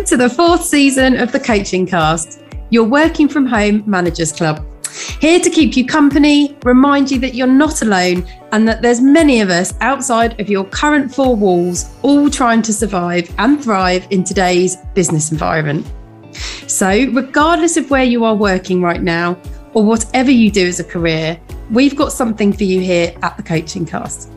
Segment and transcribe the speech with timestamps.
[0.00, 4.64] Welcome to the fourth season of the Coaching Cast, your working from home managers club.
[5.20, 9.42] Here to keep you company, remind you that you're not alone and that there's many
[9.42, 14.24] of us outside of your current four walls, all trying to survive and thrive in
[14.24, 15.86] today's business environment.
[16.66, 19.36] So, regardless of where you are working right now
[19.74, 21.38] or whatever you do as a career,
[21.70, 24.32] we've got something for you here at the Coaching Cast.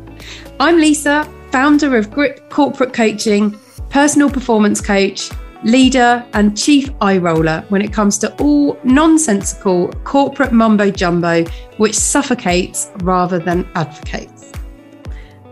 [0.59, 3.57] I'm Lisa, founder of Grip Corporate Coaching
[3.93, 5.29] personal performance coach,
[5.63, 11.43] leader, and chief eye roller when it comes to all nonsensical corporate mumbo jumbo,
[11.77, 14.51] which suffocates rather than advocates.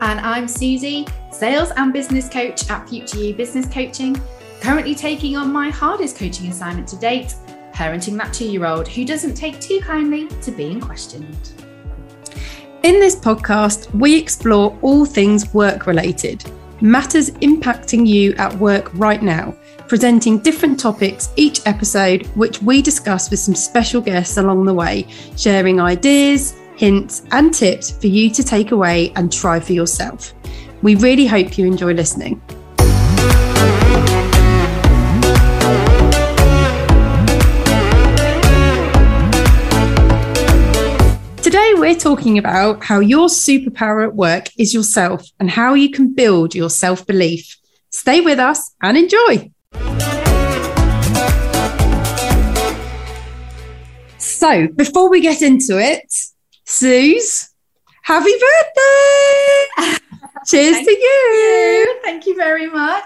[0.02, 4.20] And I'm Suzy, sales and business coach at Future You Business Coaching,
[4.60, 7.36] currently taking on my hardest coaching assignment to date
[7.74, 11.54] parenting that two year old who doesn't take too kindly to being questioned.
[12.84, 16.44] In this podcast, we explore all things work related
[16.82, 19.56] matters impacting you at work right now,
[19.92, 25.06] presenting different topics each episode, which we discuss with some special guests along the way,
[25.36, 30.34] sharing ideas, hints, and tips for you to take away and try for yourself.
[30.82, 32.42] We really hope you enjoy listening.
[41.44, 46.14] Today, we're talking about how your superpower at work is yourself and how you can
[46.14, 47.58] build your self belief.
[47.90, 49.52] Stay with us and enjoy.
[54.18, 56.12] So, before we get into it,
[56.66, 57.50] Suze,
[58.04, 59.98] happy birthday!
[60.48, 60.98] Cheers to you.
[60.98, 62.00] you.
[62.04, 63.06] Thank you very much.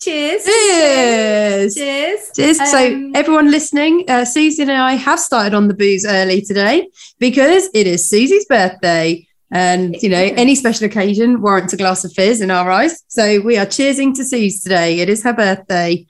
[0.00, 0.44] Cheers.
[0.44, 1.74] Cheers.
[1.74, 2.30] Cheers.
[2.34, 2.70] Cheers.
[2.70, 6.88] so, Um, everyone listening, uh, Susan and I have started on the booze early today
[7.18, 9.25] because it is Suzy's birthday.
[9.52, 13.02] And, you know, any special occasion warrants a glass of fizz in our eyes.
[13.08, 14.98] So, we are cheersing to Suze today.
[15.00, 16.04] It is her birthday.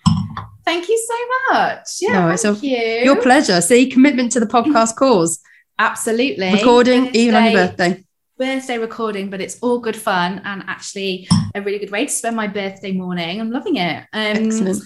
[0.65, 1.89] Thank you so much.
[2.01, 2.77] Yeah, No, thank you.
[2.77, 3.61] Your pleasure.
[3.61, 5.39] See, commitment to the podcast cause,
[5.79, 6.53] Absolutely.
[6.53, 8.05] recording even on your birthday.
[8.39, 12.37] Birthday recording, but it's all good fun and actually a really good way to spend
[12.37, 13.41] my birthday morning.
[13.41, 13.99] I'm loving it.
[14.13, 14.83] Um, Excellent.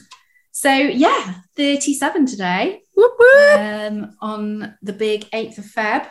[0.53, 2.81] So yeah, 37 today.
[2.95, 3.59] Whoop, whoop.
[3.59, 6.07] um, on the big 8th of Feb.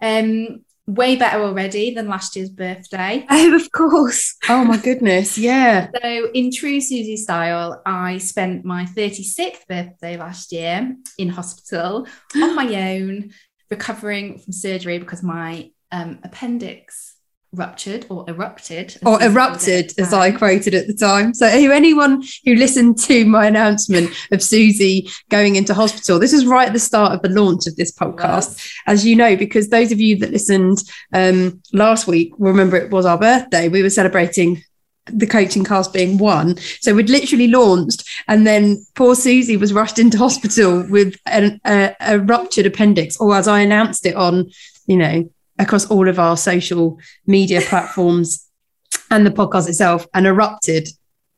[0.00, 3.24] Um, way better already than last year's birthday.
[3.38, 4.36] Oh, of course.
[4.48, 5.38] Oh, my goodness.
[5.38, 5.88] Yeah.
[6.02, 12.56] So, in true Suzy style, I spent my 36th birthday last year in hospital on
[12.56, 13.30] my own,
[13.70, 17.17] recovering from surgery because my um, appendix
[17.52, 18.96] ruptured or erupted.
[19.04, 21.34] or we called it erupted, as I quoted at the time.
[21.34, 26.68] So, anyone who listened to my announcement of Suzy going into hospital, this is right
[26.68, 30.00] at the start of the launch of this podcast, as you know, because those of
[30.00, 30.78] you that listened
[31.12, 33.68] um, last week remember it was our birthday.
[33.68, 34.62] We were celebrating
[35.06, 36.56] the coaching cast being one.
[36.80, 41.94] So we'd literally launched, and then poor Susie was rushed into hospital with an, a,
[42.00, 44.50] a ruptured appendix, or as I announced it on,
[44.86, 48.46] you know, across all of our social media platforms
[49.10, 50.88] and the podcast itself, and erupted.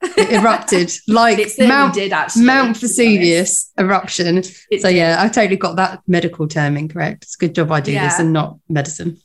[0.03, 2.45] It erupted like Mount, did actually.
[2.45, 2.97] Mount to be honest.
[2.99, 4.39] Vesuvius eruption.
[4.39, 4.97] It So did.
[4.97, 7.25] yeah, I totally got that medical term incorrect.
[7.25, 9.19] It's a good job I do this and not medicine.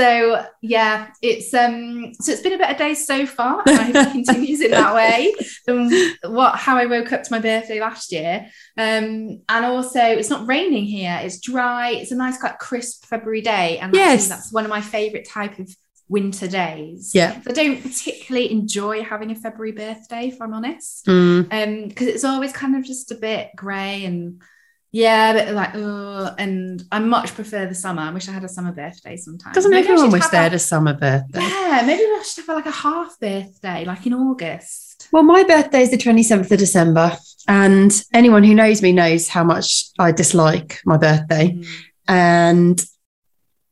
[0.00, 3.62] So yeah, it's um so it's been a better day so far.
[3.66, 5.34] and I hope it continues in that way
[5.66, 5.90] than
[6.24, 8.46] what how I woke up to my birthday last year.
[8.78, 13.42] Um and also it's not raining here, it's dry, it's a nice quite crisp February
[13.42, 13.78] day.
[13.78, 14.28] And Yes.
[14.28, 15.68] that's one of my favorite type of
[16.08, 17.12] winter days.
[17.14, 17.40] Yeah.
[17.42, 21.06] So I don't particularly enjoy having a February birthday, if I'm honest.
[21.06, 21.46] Mm.
[21.52, 24.42] Um, because it's always kind of just a bit grey and
[24.92, 28.02] yeah, but like oh, and I much prefer the summer.
[28.02, 29.54] I wish I had a summer birthday sometimes.
[29.54, 31.40] Doesn't Maybe everyone wish they had a summer birthday?
[31.40, 35.08] Yeah, maybe I should have like a half birthday, like in August.
[35.12, 37.16] Well, my birthday is the 27th of December,
[37.48, 41.50] and anyone who knows me knows how much I dislike my birthday.
[41.52, 41.66] Mm.
[42.08, 42.84] And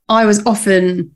[0.08, 1.14] I was often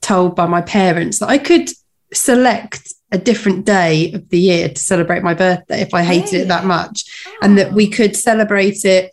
[0.00, 1.68] told by my parents that I could
[2.14, 6.48] select a different day of the year to celebrate my birthday if I hated it
[6.48, 6.68] that Really?
[6.68, 7.04] much,
[7.42, 7.90] and that we Oh.
[7.90, 9.12] could celebrate it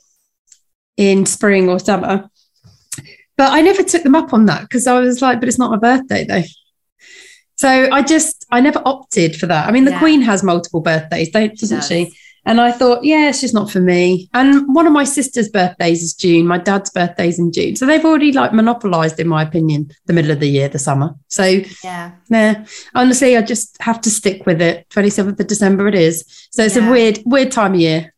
[0.97, 2.29] in spring or summer.
[3.37, 5.71] But I never took them up on that because I was like, but it's not
[5.71, 6.43] my birthday though.
[7.57, 9.67] So I just, I never opted for that.
[9.67, 9.99] I mean, the Yeah.
[9.99, 11.87] Queen has multiple birthdays, don't, doesn't does.
[11.87, 12.13] she?
[12.47, 14.29] And I thought, yeah, it's just not for me.
[14.33, 16.45] And one of my sister's birthdays is June.
[16.45, 17.75] My dad's birthday's in June.
[17.75, 21.15] So they've already like monopolized, in my opinion, the middle of the year, the summer.
[21.29, 22.11] So Yeah.
[22.29, 24.85] yeah, honestly, I just have to stick with it.
[24.89, 26.23] 27th of December it is.
[26.51, 26.87] So it's Yeah.
[26.87, 28.13] a weird, weird time of year.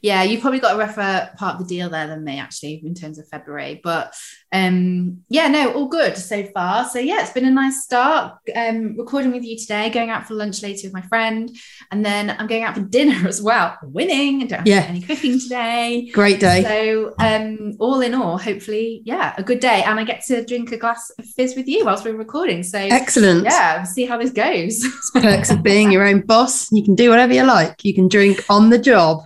[0.00, 2.94] Yeah, you've probably got a rougher part of the deal there than me, actually, in
[2.94, 3.80] terms of February.
[3.82, 4.14] But
[4.52, 6.88] um, yeah, no, all good so far.
[6.88, 8.34] So yeah, it's been a nice start.
[8.54, 11.50] Um, recording with you today, going out for lunch later with my friend,
[11.90, 13.76] and then I'm going out for dinner as well.
[13.82, 14.86] Winning, I don't have Yeah.
[14.88, 16.10] any cooking today.
[16.12, 16.62] Great day.
[16.64, 20.72] So um, all in all, hopefully, yeah, a good day, and I get to drink
[20.72, 22.62] a glass of fizz with you whilst we're recording.
[22.62, 23.44] So Excellent.
[23.44, 24.84] yeah, we'll see how this goes.
[25.14, 26.70] Perks of being your own boss.
[26.72, 27.84] You can do whatever you like.
[27.84, 29.20] You can drink on the job,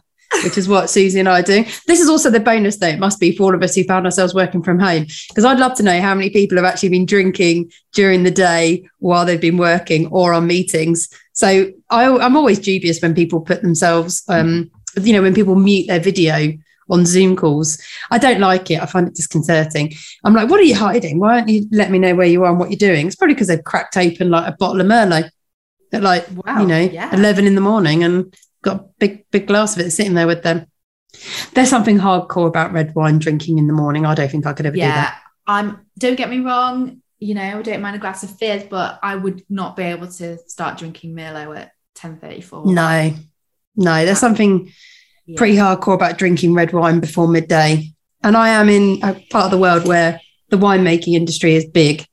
[0.44, 1.64] which is what Suzy and I do.
[1.86, 4.06] This is also the bonus, though, it must be for all of us who found
[4.06, 5.06] ourselves working from home.
[5.28, 8.88] Because I'd love to know how many people have actually been drinking during the day
[8.98, 11.08] while they've been working or on meetings.
[11.32, 14.70] So I, I'm always dubious when people put themselves, um,
[15.00, 16.52] you know, when people mute their video
[16.88, 17.78] on Zoom calls.
[18.10, 18.80] I don't like it.
[18.80, 19.92] I find it disconcerting.
[20.24, 21.18] I'm like, what are you hiding?
[21.18, 23.06] Why don't you let me know where you are and what you're doing?
[23.06, 25.30] It's probably because they've cracked open like a bottle of Merlot
[25.92, 27.14] at like, Wow, you know, yeah.
[27.14, 28.34] 11 in the morning and
[28.66, 30.66] got a big, big glass of it sitting there with them.
[31.54, 34.04] There's something hardcore about red wine drinking in the morning.
[34.04, 35.22] I don't think I could ever do yeah, that.
[35.46, 35.86] I'm.
[35.98, 37.00] Don't get me wrong.
[37.18, 40.08] You know, I don't mind a glass of fizz, but I would not be able
[40.08, 42.66] to start drinking Merlot at ten thirty four.
[42.66, 43.14] No,
[43.76, 44.70] no, there's something
[45.36, 47.92] pretty hardcore about drinking red wine before midday.
[48.22, 50.20] And I am in a part of the world where
[50.50, 52.04] the winemaking industry is big.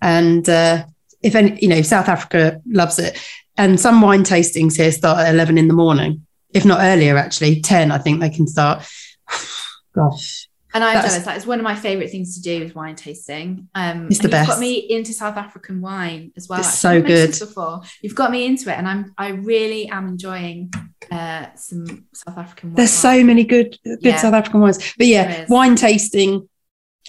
[0.00, 0.84] And uh,
[1.22, 3.18] if any, you know, South Africa loves it.
[3.56, 7.60] And some wine tastings here start at 11 in the morning, if not earlier, actually.
[7.60, 8.84] 10, I think they can start.
[9.94, 10.48] Gosh.
[10.72, 11.24] And That's- jealous.
[11.24, 13.68] That is one of my favorite things to do is wine tasting.
[13.76, 16.58] Um, It's the and you've got me into South African wine as well.
[16.58, 17.00] It's actually.
[17.02, 17.38] so good.
[17.38, 20.72] Before you've got me into it, and I'm I really am enjoying
[21.12, 22.74] uh, some South African wine.
[22.74, 24.16] There's so many good, good Yeah.
[24.16, 24.78] South African wines.
[24.98, 26.48] But yeah, wine tasting.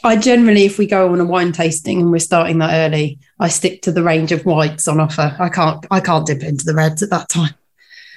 [0.04, 3.48] I generally, if we go on a wine tasting and we're starting that early, I
[3.48, 5.36] stick to the range of whites on offer.
[5.40, 7.56] I can't, I can't dip into the reds at that time.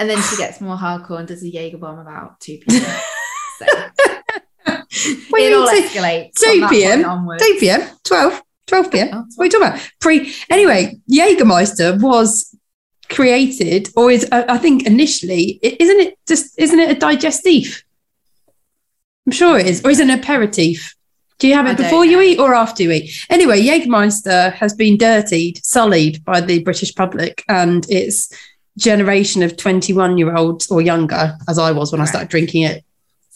[0.01, 2.83] And then she gets more hardcore and does a Jaeger bomb about two p.m.
[3.59, 3.67] so
[4.91, 7.45] it you all escalates 2 from that p.m., onwards.
[7.45, 9.09] 2 p.m., 12, 12 p.m.
[9.13, 9.91] Oh, What are you talking about?
[10.01, 10.33] Pre.
[10.51, 12.55] Anyway, Jägermeister was
[13.09, 17.83] created, or is uh, I think initially, isn't it just isn't it a digestif?
[19.27, 20.95] I'm sure it is, or is it an aperitif?
[21.39, 23.27] Do you have it don't before you eat or after you eat?
[23.31, 28.33] Anyway, Jägermeister has been dirtied, sullied by the British public, and its
[28.77, 32.85] generation of 21 year olds or younger, as I was when I started drinking it,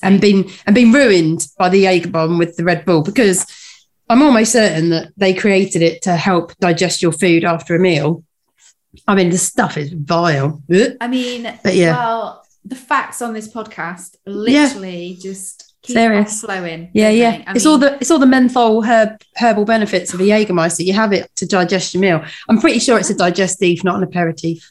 [0.02, 3.46] and been and been ruined by the Jaeger bomb with the Red Bull because
[4.08, 8.24] I'm almost certain that they created it to help digest your food after a meal.
[9.06, 10.62] I mean, the stuff is vile.
[11.00, 11.96] I mean, But yeah.
[11.96, 16.40] well, the facts on this podcast literally just keep Serious.
[16.40, 16.90] flowing.
[16.94, 17.42] Yeah, yeah.
[17.46, 20.84] I it's all the it's all the menthol herb herbal benefits of a Jägermeister.
[20.84, 22.24] You have it to digest your meal.
[22.48, 24.70] I'm pretty sure it's a digestive, not an aperitif.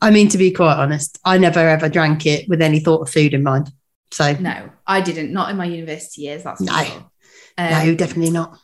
[0.00, 3.10] I mean, to be quite honest, I never ever drank it with any thought of
[3.10, 3.70] food in mind.
[4.10, 5.32] So No, I didn't.
[5.32, 6.42] Not in my university years.
[6.42, 6.82] That's No.
[6.82, 7.06] sure.
[7.56, 8.58] Um, no, definitely not.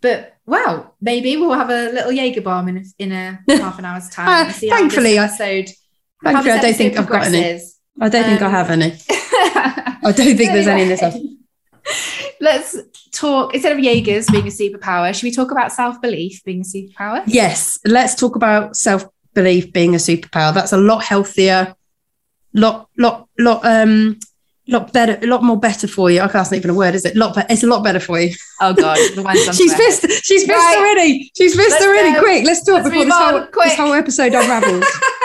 [0.00, 3.84] But well, maybe we'll have a little Jaeger bomb in a, in a half an
[3.86, 4.50] hour's time.
[4.52, 5.70] See thankfully, I- episode.
[6.22, 7.60] how Thankfully, I don't think I've got any.
[8.00, 8.96] I don't think I um, have any.
[10.04, 11.16] I don't think there's any in this house.
[12.40, 12.76] Let's
[13.12, 15.14] talk instead of Jaegers being a superpower.
[15.14, 17.22] Should we talk about self belief being a superpower?
[17.26, 20.52] Yes, let's talk about self belief being a superpower.
[20.52, 21.74] That's a lot healthier,
[22.52, 24.18] lot, lot, lot, um,
[24.66, 26.20] lot better, a lot more better for you.
[26.20, 27.16] I can't even a word, is it?
[27.16, 28.34] Lot, be- it's a lot better for you.
[28.60, 30.02] Oh God, the she's pissed.
[30.24, 30.76] She's pissed Right.
[30.78, 31.30] already.
[31.36, 32.12] She's pissed Let's already.
[32.14, 32.20] go.
[32.20, 33.68] Quick, let's talk Let's before this whole, quick.
[33.68, 34.84] this whole episode unravels.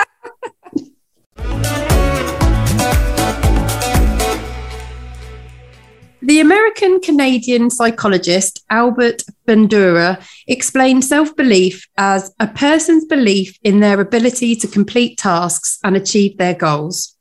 [6.29, 13.99] The American Canadian psychologist Albert Bandura explained self belief as a person's belief in their
[13.99, 17.17] ability to complete tasks and achieve their goals.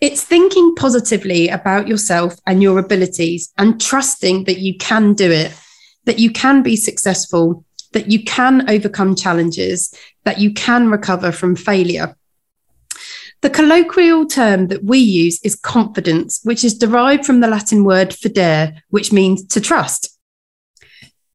[0.00, 5.52] It's thinking positively about yourself and your abilities and trusting that you can do it,
[6.06, 11.56] that you can be successful, that you can overcome challenges, that you can recover from
[11.56, 12.16] failure.
[13.44, 18.08] The colloquial term that we use is confidence, which is derived from the Latin word
[18.08, 20.18] fidere, which means to trust.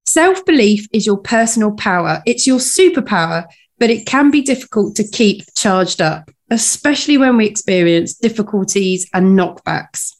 [0.07, 3.45] Self belief is your personal power, it's your superpower,
[3.77, 9.37] but it can be difficult to keep charged up, especially when we experience difficulties and
[9.37, 10.15] knockbacks.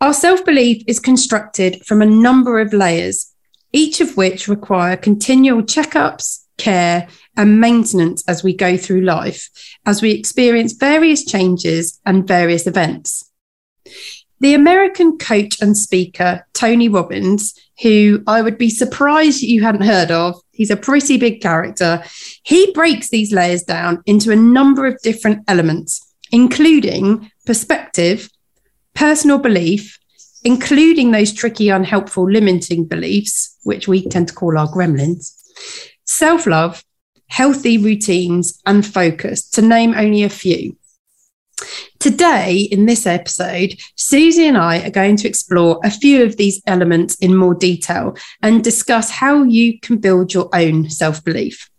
[0.00, 3.30] Our self belief is constructed from a number of layers,
[3.74, 9.48] each of which require continual checkups, care, and maintenance as we go through life,
[9.86, 13.30] as we experience various changes and various events.
[14.40, 20.10] The American coach and speaker, Tony Robbins, who I would be surprised you hadn't heard
[20.10, 22.02] of, he's a pretty big character.
[22.42, 26.00] He breaks these layers down into a number of different elements,
[26.32, 28.28] including perspective,
[28.94, 29.98] personal belief,
[30.44, 35.32] including those tricky, unhelpful, limiting beliefs, which we tend to call our gremlins,
[36.12, 36.84] self love,
[37.28, 40.76] healthy routines, and focus, to name only a few.
[41.98, 46.60] Today, in this episode, Suzy and I are going to explore a few of these
[46.66, 51.70] elements in more detail and discuss how you can build your own self belief.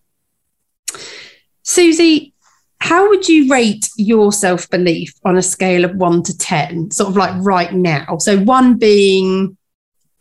[1.63, 2.34] Suzy,
[2.80, 7.10] how would you rate your self belief on a scale of one to 10, sort
[7.10, 8.18] of like right now?
[8.18, 9.58] So, one being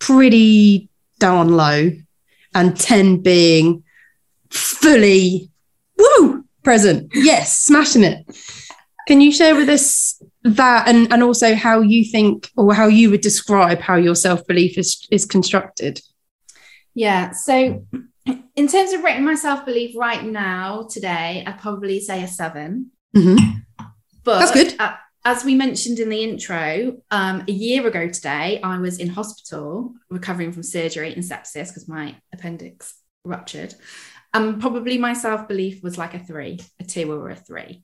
[0.01, 0.89] pretty
[1.19, 1.93] darn low,
[2.55, 3.85] and 10 being
[4.53, 5.51] fully
[5.99, 7.11] woo present.
[7.15, 8.25] Yes, smashing it.
[9.09, 13.11] Can you share with us that and, and also how you think or how you
[13.11, 16.01] would describe how your self belief is, is constructed?
[16.95, 17.33] Yeah.
[17.33, 17.87] So,
[18.55, 22.91] in terms of rating my self belief right now, today, I'd probably say a 7
[23.17, 23.59] Mm-hmm.
[24.25, 24.81] But That's good.
[24.81, 24.95] uh,
[25.25, 29.95] as we mentioned in the intro, um, a year ago today, I was in hospital
[30.11, 32.95] recovering from surgery and sepsis because my appendix
[33.25, 33.75] ruptured.
[34.35, 37.83] And probably my self belief was like a three, a two or a three.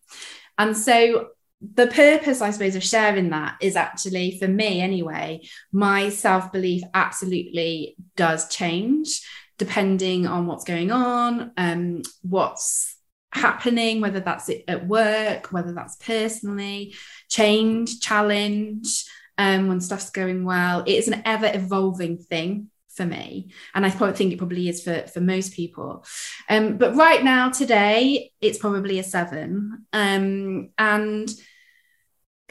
[0.56, 1.28] And so
[1.60, 6.82] the purpose, I suppose, of sharing that is actually for me anyway, my self belief
[6.94, 9.22] absolutely does change
[9.58, 12.96] depending on what's going on, um, what's
[13.32, 16.94] happening, whether that's at work, whether that's personally,
[17.28, 19.04] change, challenge,
[19.36, 20.84] um, when stuff's going well.
[20.86, 23.50] It is an ever evolving thing for me.
[23.74, 26.04] And I think it probably is for, for most people.
[26.50, 29.86] Um, but right now, today, it's probably a seven.
[29.94, 31.30] Um, and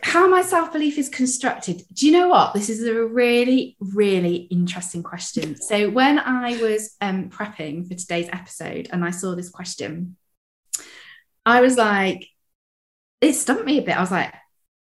[0.02, 1.84] how my self belief is constructed.
[1.94, 2.54] Do you know what?
[2.54, 5.60] This is a really, really interesting question.
[5.62, 10.18] So, when I was um, prepping for today's episode and I saw this question,
[11.46, 12.28] I was like,
[13.22, 13.98] it stumped me a bit.
[13.98, 14.34] I was like,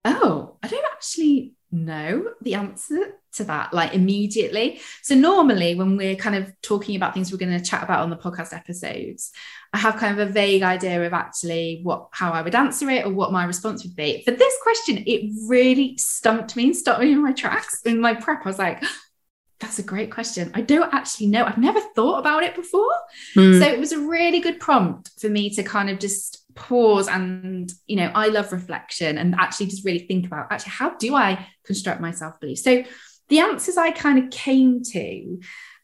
[0.04, 4.80] oh, I don't actually know the answer to that like immediately.
[5.02, 8.10] So normally when we're kind of talking about things we're going to chat about on
[8.10, 9.32] the podcast episodes,
[9.72, 13.06] I have kind of a vague idea of actually what how I would answer it
[13.06, 14.22] or what my response would be.
[14.24, 18.14] For this question, it really stumped me and stopped me in my tracks in my
[18.14, 18.44] prep.
[18.44, 18.82] I was like,
[19.60, 20.50] that's a great question.
[20.54, 21.44] I don't actually know.
[21.44, 22.92] I've never thought about it before.
[23.34, 23.58] Mm.
[23.58, 27.72] So it was a really good prompt for me to kind of just pause and
[27.86, 31.46] you know i love reflection and actually just really think about actually how do i
[31.64, 32.82] construct my self belief so
[33.28, 35.38] the answers i kind of came to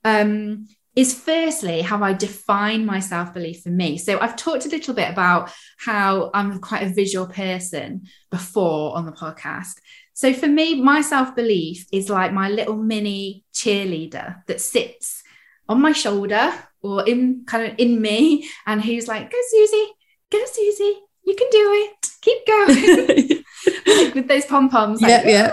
[0.04, 0.66] um,
[0.96, 3.98] is firstly how i define my self belief for me.
[3.98, 9.06] So i've talked a little bit about how i'm quite a visual person before on
[9.06, 9.74] the podcast.
[10.12, 15.22] So for me my self belief is like my little mini cheerleader that sits
[15.68, 16.52] on my shoulder
[16.82, 19.93] or in kind of in me and who's like go suzy
[20.38, 22.08] go Suzy, you can do it.
[22.20, 23.44] Keep going.
[24.04, 25.00] like with those pom poms.
[25.00, 25.52] Like, Yeah,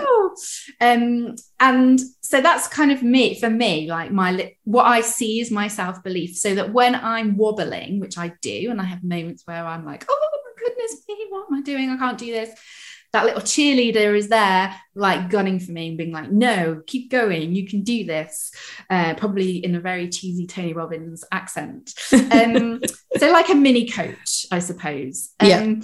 [0.80, 5.50] Um, and so that's kind of me for me, like my what I see is
[5.50, 6.36] my self belief.
[6.36, 10.06] So that when I'm wobbling, which I do, and I have moments where I'm like,
[10.08, 11.90] oh my goodness me, what am I doing?
[11.90, 12.50] I can't do this.
[13.12, 17.54] That little cheerleader is there, like gunning for me and being like, no, keep going,
[17.54, 18.52] you can do this.
[18.88, 21.92] Uh, probably in a very cheesy Tony Robbins accent.
[22.12, 22.80] Um,
[23.18, 25.30] so like a mini coach, I suppose.
[25.40, 25.74] Um, Yeah.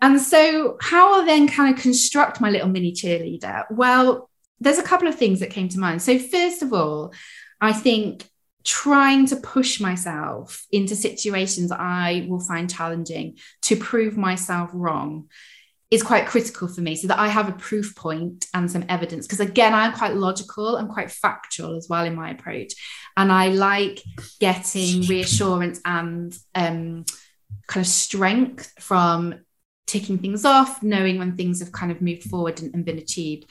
[0.00, 3.64] And so, how I then kind of construct my little mini cheerleader?
[3.70, 4.30] Well,
[4.60, 6.02] there's a couple of things that came to mind.
[6.02, 7.12] So, first of all,
[7.60, 8.24] I think
[8.64, 15.28] trying to push myself into situations I will find challenging to prove myself wrong
[15.90, 19.26] is quite critical for me so that I have a proof point and some evidence.
[19.26, 22.74] Because again, I'm quite logical and quite factual as well in my approach.
[23.16, 24.02] And I like
[24.38, 27.04] getting reassurance and um,
[27.66, 29.40] kind of strength from
[29.86, 33.50] ticking things off, knowing when things have kind of moved forward and, and been achieved.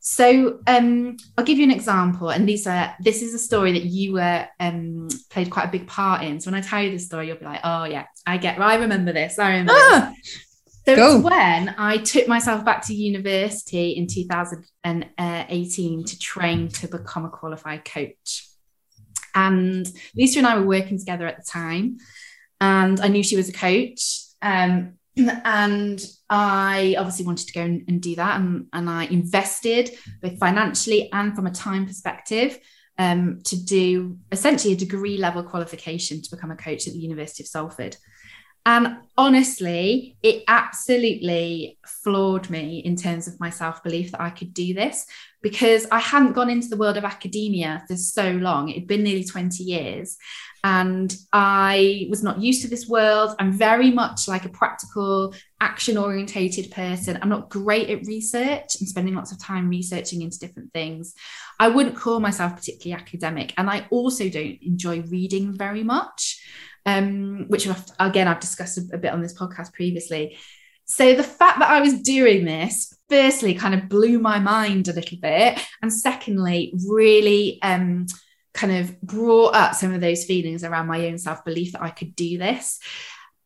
[0.00, 4.14] So um, I'll give you an example, and Lisa, this is a story that you
[4.14, 6.40] were um, played quite a big part in.
[6.40, 8.58] So when I tell you this story, you'll be like, "Oh yeah, I get.
[8.58, 9.38] I remember this.
[9.38, 9.74] I remember."
[10.16, 10.49] this."
[10.90, 11.16] So Go.
[11.16, 17.30] it's when I took myself back to university in 2018 to train to become a
[17.30, 18.48] qualified coach.
[19.32, 21.98] And Lisa and I were working together at the time,
[22.60, 24.18] and I knew she was a coach.
[24.42, 29.92] Um, and I obviously wanted to go and, and do that, and, and I invested
[30.20, 32.58] both financially and from a time perspective
[32.98, 37.44] um, to do essentially a degree level qualification to become a coach at the University
[37.44, 37.96] of Salford.
[38.66, 44.52] And honestly, it absolutely floored me in terms of my self belief that I could
[44.52, 45.06] do this
[45.42, 48.68] because I hadn't gone into the world of academia for so long.
[48.68, 50.18] It'd been nearly 20 years.
[50.62, 53.34] and I was not used to this world.
[53.38, 57.18] I'm very much like a practical, action orientated person.
[57.22, 61.14] I'm not great at research and spending lots of time researching into different things.
[61.58, 63.54] I wouldn't call myself particularly academic.
[63.56, 66.42] And I also don't enjoy reading very much,
[66.86, 70.38] um, which I've, again, I've discussed a, bit on this podcast previously.
[70.84, 74.92] So the fact that I was doing this, firstly, kind of blew my mind a
[74.92, 75.60] little bit.
[75.82, 78.06] And secondly, really, um,
[78.52, 81.90] kind of brought up some of those feelings around my own self belief that I
[81.90, 82.80] could do this.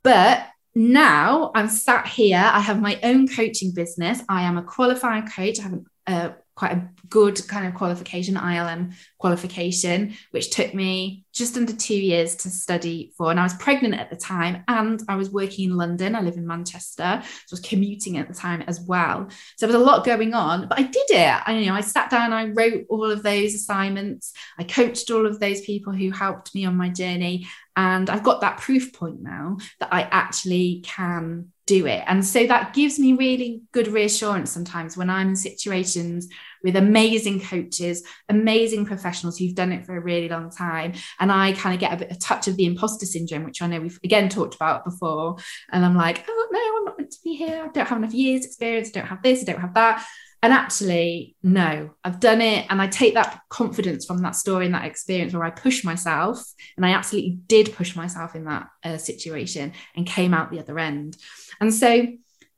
[0.03, 4.21] But now I'm sat here, I have my own coaching business.
[4.29, 5.61] I am a qualified coach.
[5.61, 11.57] I have a, quite a good kind of qualification, ILM qualification, which took me just
[11.57, 13.31] under two years to study for.
[13.31, 16.15] And I was pregnant at the time and I was working in London.
[16.15, 17.21] I live in Manchester.
[17.23, 19.29] So I was commuting at the time as well.
[19.57, 21.43] So there was a lot going on, but I did it.
[21.47, 25.27] I you know I sat down, I wrote all of those assignments, I coached all
[25.27, 27.47] of those people who helped me on my journey.
[27.77, 32.05] And I've got that proof point now that I actually can do it.
[32.07, 36.29] And so that gives me really good reassurance sometimes when I'm in situations
[36.63, 40.95] with amazing coaches, amazing professionals who've done it for a really long time.
[41.21, 43.67] And I kind of get a bit a touch of the imposter syndrome, which I
[43.67, 45.37] know we've again talked about before.
[45.73, 47.65] And I'm like, oh no, I'm not meant to be here.
[47.65, 48.89] I don't have enough years experience.
[48.89, 49.43] I don't have this.
[49.43, 50.07] I don't have that.
[50.45, 52.67] And actually, no, I've done it.
[52.69, 56.45] And I take that confidence from that story and that experience where I push myself.
[56.77, 60.79] And I absolutely did push myself in that uh, situation and came out the other
[60.79, 61.17] end.
[61.63, 62.09] And so,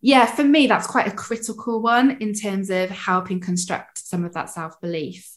[0.00, 4.34] yeah, for me, that's quite a critical one in terms of helping construct some of
[4.34, 5.30] that self belief.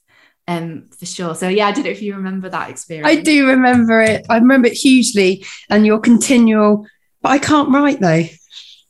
[0.48, 1.36] Um, for sure.
[1.36, 3.08] So yeah, I don't know if you remember that experience.
[3.08, 4.26] I do remember it.
[4.28, 6.88] I remember it hugely, and your continual.
[7.22, 8.24] But I can't write though.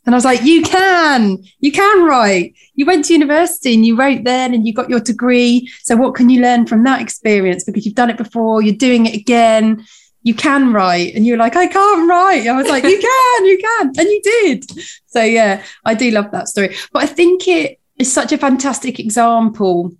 [0.09, 2.55] And I was like, you can, you can write.
[2.73, 5.71] You went to university and you wrote then and you got your degree.
[5.83, 7.63] So what can you learn from that experience?
[7.63, 9.85] Because you've done it before, you're doing it again.
[10.23, 11.13] You can write.
[11.13, 12.47] And you're like, I can't write.
[12.47, 13.87] I was like, you can, you can.
[13.99, 14.65] And you did.
[15.05, 16.75] So yeah, I do love that story.
[16.91, 19.91] But I think it is such a fantastic example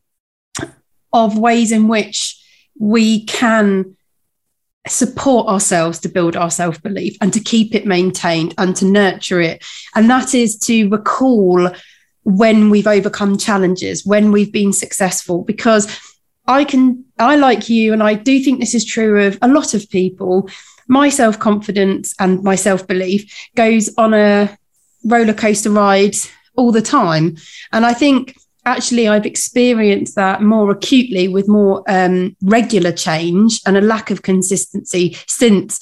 [1.14, 2.36] of ways in which
[2.80, 3.96] we can
[4.92, 9.42] support ourselves to build our self belief and to keep it maintained and to nurture
[9.42, 9.64] it.
[9.96, 11.70] And that is to recall
[12.24, 15.88] when we've overcome challenges, when we've been successful, because
[16.48, 19.74] I can, I like you, and I do think this is true of a lot
[19.74, 20.50] of people.
[20.88, 24.58] My self confidence and my self belief goes on a
[25.06, 26.16] roller coaster ride
[26.56, 27.38] all the time.
[27.72, 28.36] And I think
[28.70, 34.22] actually I've experienced that more acutely with more um, regular change and a lack of
[34.22, 35.80] consistency since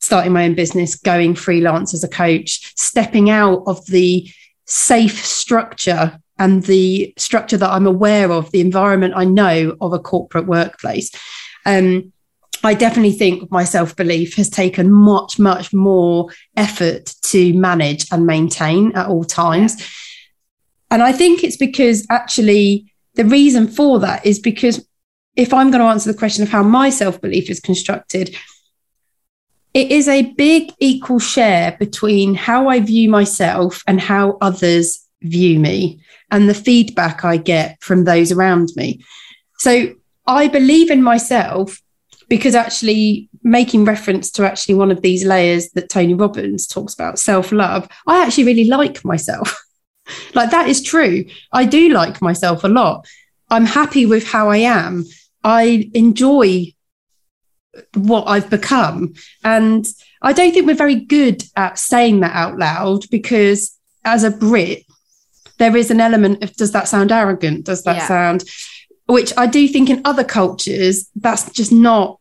[0.00, 4.28] starting my own business, going freelance as a coach, stepping out of the
[4.66, 9.98] safe structure and the structure that I'm aware of, the environment I know of a
[9.98, 11.10] corporate workplace.
[11.64, 12.12] Um,
[12.62, 18.26] I definitely think my self belief has taken much, much more effort to manage and
[18.26, 19.78] maintain at all times.
[19.78, 19.86] Yeah
[20.94, 24.86] and I think it's because actually the reason for that is because
[25.34, 28.36] if I'm going to answer the question of how my self belief is constructed,
[29.74, 35.58] it is a big equal share between how I view myself and how others view
[35.58, 39.04] me and the feedback I get from those around me.
[39.58, 39.94] So
[40.28, 41.82] I believe in myself
[42.28, 47.18] because actually making reference to actually one of these layers that Tony Robbins talks about
[47.18, 49.60] self love, I actually really like myself.
[50.34, 51.24] Like that is true.
[51.52, 53.06] I do like myself a lot.
[53.48, 55.04] I'm happy with how I am.
[55.42, 56.74] I enjoy
[57.94, 59.14] what I've become.
[59.42, 59.86] And
[60.22, 64.84] I don't think we're very good at saying that out loud because as a Brit,
[65.58, 67.64] there is an element of does that sound arrogant?
[67.64, 68.08] Does that yeah.
[68.08, 68.44] sound,
[69.06, 72.18] which I do think in other cultures, that's just not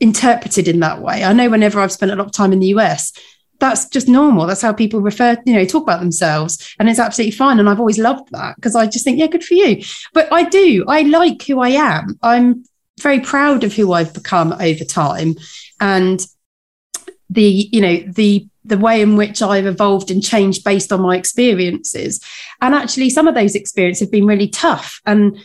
[0.00, 1.24] interpreted in that way.
[1.24, 3.12] I know whenever I've spent a lot of time in the US,
[3.60, 4.46] that's just normal.
[4.46, 6.74] That's how people refer, you know, talk about themselves.
[6.78, 7.58] And it's absolutely fine.
[7.58, 9.82] And I've always loved that because I just think, yeah, good for you.
[10.12, 12.18] But I do, I like who I am.
[12.22, 12.64] I'm
[13.00, 15.36] very proud of who I've become over time.
[15.80, 16.24] And
[17.30, 21.16] the, you know, the the way in which I've evolved and changed based on my
[21.16, 22.20] experiences.
[22.62, 25.00] And actually, some of those experiences have been really tough.
[25.04, 25.38] And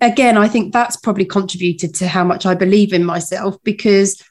[0.00, 4.22] again, I think that's probably contributed to how much I believe in myself because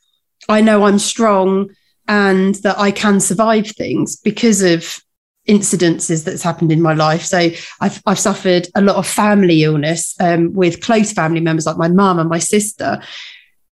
[0.48, 1.72] I know I'm strong
[2.08, 5.00] and that I can survive things because of
[5.48, 7.24] incidences that's happened in my life.
[7.24, 11.78] So I've, I've suffered a lot of family illness um, with close family members like
[11.78, 13.02] my mum and my sister,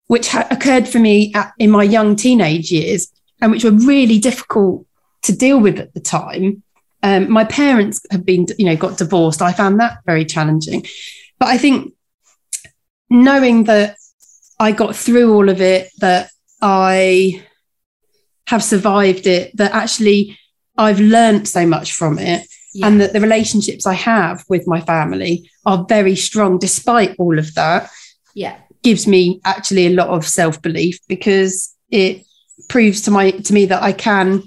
[0.08, 4.20] which ha- occurred for me at, in my young teenage years and which were really
[4.20, 4.86] difficult
[5.24, 6.64] to deal with at the time.
[7.04, 9.42] Um, my parents have been, you know, got divorced.
[9.42, 10.86] I found that very challenging.
[11.40, 11.94] But I think
[13.10, 13.98] knowing that
[14.60, 17.44] I got through all of it, that I
[18.52, 20.38] have survived it, that actually
[20.78, 22.46] I've learned so much from it.
[22.74, 22.88] Yeah.
[22.88, 27.54] And that the relationships I have with my family are very strong despite all of
[27.56, 27.90] that.
[28.34, 28.58] Yeah.
[28.82, 32.26] Gives me actually a lot of self-belief because it
[32.70, 34.44] proves to my to me that I can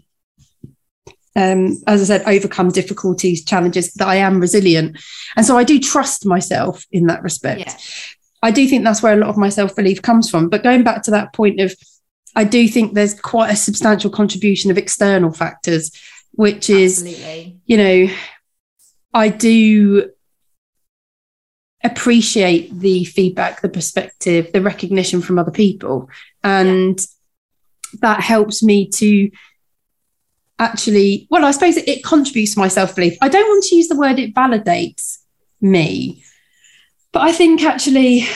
[1.37, 4.99] um, as I said, overcome difficulties, challenges, that I am resilient.
[5.37, 7.61] And so I do trust myself in that respect.
[7.61, 7.77] Yeah.
[8.41, 10.49] I do think that's where a lot of my self belief comes from.
[10.49, 11.75] But going back to that point of,
[12.37, 15.91] I do think there's quite a substantial contribution of external factors,
[16.33, 17.13] which Absolutely.
[17.13, 18.15] is, you know,
[19.13, 20.11] I do
[21.85, 26.09] appreciate the feedback, the perspective, the recognition from other people.
[26.43, 27.99] And yeah.
[28.01, 29.31] that helps me to
[30.59, 33.17] actually, well, I suppose it, it contributes to my self belief.
[33.21, 35.19] I don't want to use the word it validates
[35.61, 36.25] me,
[37.13, 38.27] but I think actually,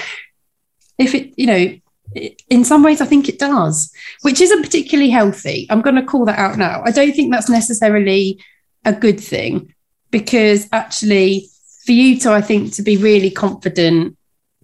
[0.98, 1.78] if it, you know,
[2.14, 3.92] in some ways, I think it does,
[4.22, 5.66] which isn't particularly healthy.
[5.70, 6.82] I'm going to call that out now.
[6.84, 8.42] I don't think that's necessarily
[8.84, 9.74] a good thing
[10.10, 11.48] because actually,
[11.84, 14.16] for you to, I think, to be really confident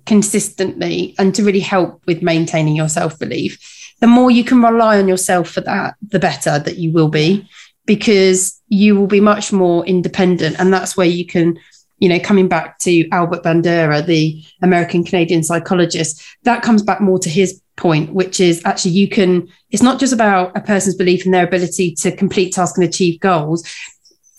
[0.07, 3.59] consistently and to really help with maintaining your self belief,
[4.01, 7.49] the more you can rely on yourself for that, the better that you will be,
[7.87, 10.57] because you will be much more independent.
[10.59, 11.59] And that's where you can,
[11.99, 17.19] you know, coming back to Albert Bandura, the American Canadian psychologist, that comes back more
[17.19, 21.25] to his point, which is actually you can, it's not just about a person's belief
[21.25, 23.67] in their ability to complete tasks and achieve goals.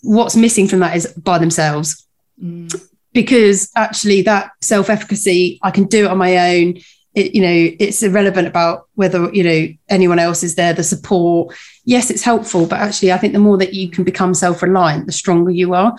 [0.02, 2.06] What's missing from that is by themselves.
[2.42, 2.74] Mm.
[3.14, 6.76] Because actually, that self efficacy, I can do it on my own
[7.16, 11.56] it, you know it's irrelevant about whether you know anyone else is there the support
[11.86, 15.12] yes it's helpful but actually i think the more that you can become self-reliant the
[15.12, 15.96] stronger you are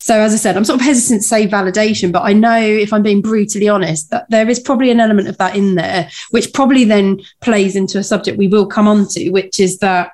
[0.00, 2.92] so as i said i'm sort of hesitant to say validation but i know if
[2.92, 6.52] i'm being brutally honest that there is probably an element of that in there which
[6.52, 10.10] probably then plays into a subject we will come on to which is that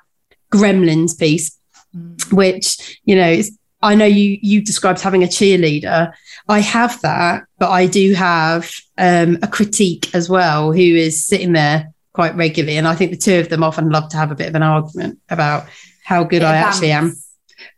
[0.53, 1.59] gremlins piece
[1.97, 2.33] mm.
[2.33, 3.41] which you know
[3.85, 6.11] I know you you described having a cheerleader.
[6.49, 11.53] I have that, but I do have um, a critique as well, who is sitting
[11.53, 14.35] there quite regularly, and I think the two of them often love to have a
[14.35, 15.67] bit of an argument about
[16.03, 17.15] how good I actually am.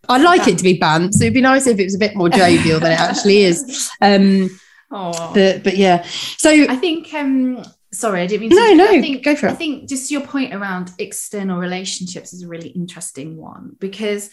[0.08, 1.20] I like it to be bants.
[1.20, 3.90] It'd be nice if it was a bit more jovial than it actually is.
[4.02, 4.50] Um,
[4.90, 5.32] oh.
[5.32, 6.04] but but yeah.
[6.36, 8.56] So I think um, sorry, I didn't mean to.
[8.56, 9.52] No, no, I think, go for it.
[9.52, 14.30] I think just your point around external relationships is a really interesting one because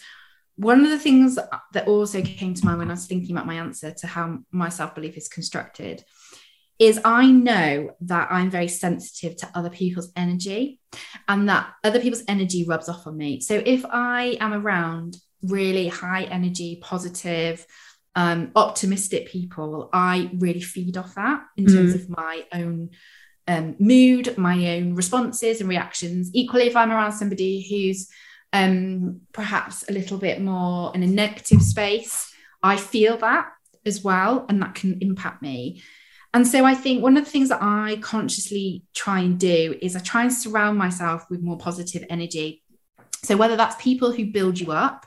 [0.56, 1.38] one of the things
[1.72, 4.68] that also came to mind when I was thinking about my answer to how my
[4.68, 6.04] self belief is constructed
[6.78, 10.80] is I know that I'm very sensitive to other people's energy
[11.28, 13.40] and that other people's energy rubs off on me.
[13.40, 17.66] So if I am around really high energy, positive,
[18.16, 22.90] um, optimistic people, I really feed off that in terms of my own
[23.48, 26.30] um, mood, my own responses and reactions.
[26.32, 28.08] Equally, if I'm around somebody who's
[28.52, 33.48] um, perhaps a little bit more in a negative space, I feel that
[33.84, 35.82] as well, and that can impact me.
[36.32, 39.94] And so I think one of the things that I consciously try and do is
[39.94, 42.63] I try and surround myself with more positive energy.
[43.24, 45.06] So whether that's people who build you up,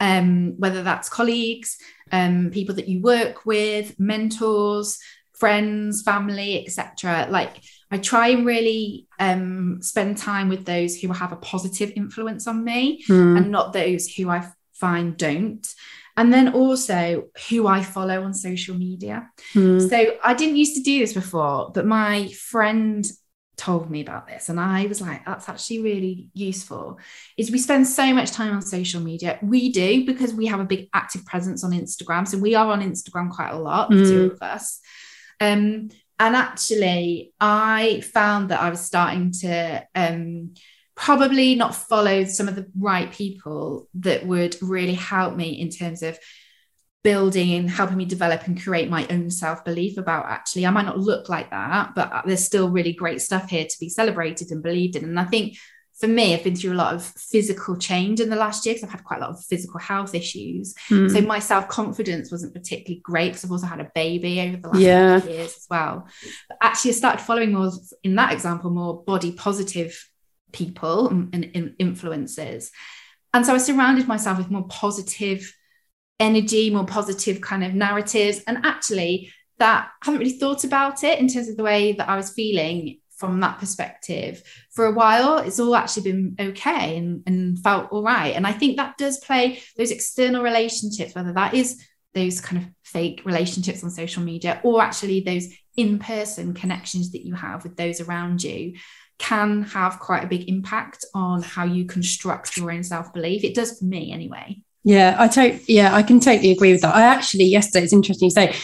[0.00, 1.78] um, whether that's colleagues,
[2.10, 4.98] um, people that you work with, mentors,
[5.32, 7.26] friends, family, etc.
[7.30, 12.46] Like I try and really um, spend time with those who have a positive influence
[12.46, 13.36] on me mm.
[13.36, 15.66] and not those who I find don't.
[16.16, 19.30] And then also who I follow on social media.
[19.54, 19.88] Mm.
[19.88, 23.04] So I didn't used to do this before, but my friend
[23.62, 26.98] told me about this and I was like that's actually really useful
[27.38, 30.64] is we spend so much time on social media we do because we have a
[30.64, 33.98] big active presence on Instagram so we are on Instagram quite a lot mm.
[33.98, 34.34] the two hmm.
[34.34, 34.80] of us
[35.40, 40.54] um and actually i found that i was starting to um,
[40.96, 46.02] probably not follow some of the right people that would really help me in terms
[46.02, 46.18] of
[47.02, 50.98] building and helping me develop and create my own self-belief about actually i might not
[50.98, 54.94] look like that but there's still really great stuff here to be celebrated and believed
[54.94, 55.56] in and i think
[56.02, 58.88] for me, I've been through a lot of physical change in the last year because
[58.88, 60.74] I've had quite a lot of physical health issues.
[60.88, 61.08] Mm.
[61.08, 64.68] So my self confidence wasn't particularly great because I've also had a baby over the
[64.68, 65.22] last yeah.
[65.22, 66.08] years as well.
[66.48, 67.70] But actually, I started following more,
[68.02, 70.10] in that example, more body positive
[70.50, 72.72] people and, and influences.
[73.32, 75.54] And so I surrounded myself with more positive
[76.22, 78.40] energy, more positive kind of narratives.
[78.46, 82.08] And actually, that I haven't really thought about it in terms of the way that
[82.08, 84.42] I was feeling from that perspective.
[84.72, 88.34] For a while it's all actually been okay and, and felt all right.
[88.34, 91.80] And i think that does play those external relationships whether that is
[92.14, 97.34] those kind of fake relationships on social media or actually those in-person connections that you
[97.34, 98.74] have with those around you
[99.18, 103.44] can have quite a big impact on how you construct your own self-belief.
[103.44, 106.94] It does for me anyway yeah i totally yeah i can totally agree with that
[106.94, 108.54] i actually yesterday it's interesting to say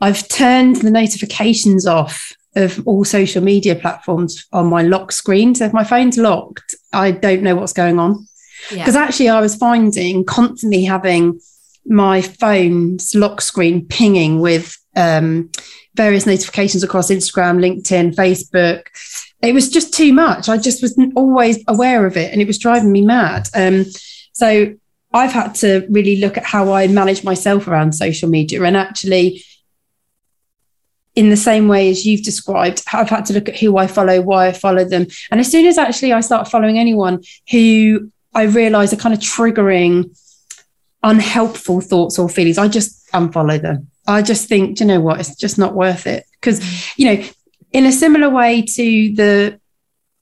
[0.00, 5.64] i've turned the notifications off of all social media platforms on my lock screen so
[5.64, 8.26] if my phone's locked i don't know what's going on
[8.70, 9.02] because yeah.
[9.02, 11.38] actually i was finding constantly having
[11.88, 15.50] my phone's lock screen pinging with um,
[15.94, 18.86] various notifications across Instagram, LinkedIn, Facebook.
[19.42, 20.48] It was just too much.
[20.48, 23.48] I just wasn't always aware of it and it was driving me mad.
[23.54, 23.84] Um,
[24.32, 24.74] so
[25.12, 29.42] I've had to really look at how I manage myself around social media and actually
[31.16, 34.20] in the same way as you've described, I've had to look at who I follow,
[34.20, 35.06] why I follow them.
[35.30, 39.20] And as soon as actually I start following anyone who I realize are kind of
[39.20, 40.14] triggering
[41.02, 43.90] unhelpful thoughts or feelings, I just unfollow them.
[44.06, 46.26] I just think, you know what, it's just not worth it.
[46.32, 46.60] Because,
[46.98, 47.26] you know,
[47.72, 49.58] in a similar way to the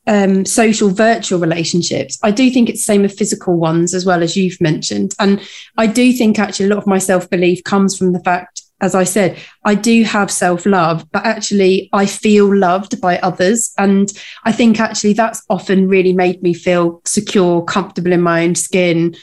[0.06, 4.22] um, social virtual relationships, I do think it's the same with physical ones as well
[4.22, 5.14] as you've mentioned.
[5.18, 5.40] And
[5.76, 8.94] I do think actually a lot of my self belief comes from the fact, as
[8.94, 13.72] I said, I do have self love, but actually I feel loved by others.
[13.78, 14.12] And
[14.44, 19.16] I think actually that's often really made me feel secure, comfortable in my own skin.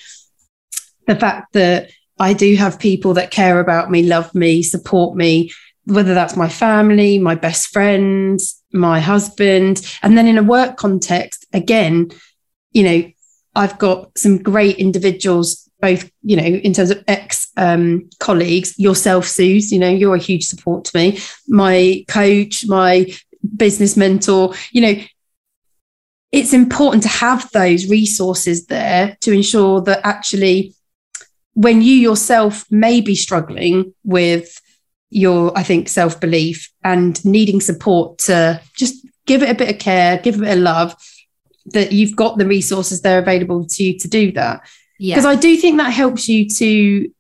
[1.08, 5.52] The fact that I do have people that care about me, love me, support me,
[5.86, 9.82] whether that's my family, my best friends, my husband.
[10.02, 12.12] And then in a work context, again,
[12.72, 13.12] you know,
[13.56, 19.28] I've got some great individuals, both, you know, in terms of ex um, colleagues, yourself,
[19.28, 23.12] Suze, you know, you're a huge support to me, my coach, my
[23.58, 25.04] business mentor, you know,
[26.32, 30.74] it's important to have those resources there to ensure that actually
[31.54, 34.62] when you yourself may be struggling with
[35.12, 39.80] your, I think, self belief and needing support to just give it a bit of
[39.80, 40.95] care, give it a bit of love,
[41.67, 44.67] that you've got the resources there available to you to do that.
[45.00, 47.12] Because I do think that helps you to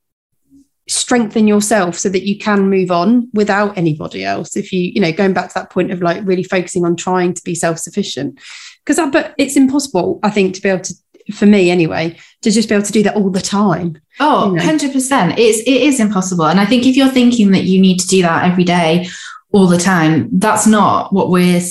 [0.87, 4.55] strengthen yourself so that you can move on without anybody else.
[4.55, 7.33] If you, you know, going back to that point of like really focusing on trying
[7.33, 8.39] to be self sufficient.
[8.85, 10.93] Because, but it's impossible, I think, to be able to
[11.31, 13.99] for me anyway, to just be able to do that all the time.
[14.19, 14.63] Oh, you know?
[14.63, 15.37] 100%.
[15.37, 16.45] It's, it is impossible.
[16.45, 19.07] And I think if you're thinking that you need to do that every day,
[19.51, 21.61] all the time, that's not what we're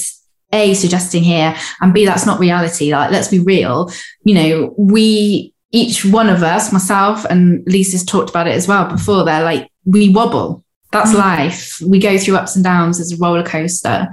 [0.52, 2.92] A, suggesting here, and B, that's not reality.
[2.92, 3.90] Like, let's be real.
[4.24, 8.86] You know, we, each one of us, myself and Lisa's talked about it as well
[8.86, 10.64] before, they're like, we wobble.
[10.92, 11.18] That's mm-hmm.
[11.18, 11.80] life.
[11.80, 14.08] We go through ups and downs as a roller coaster.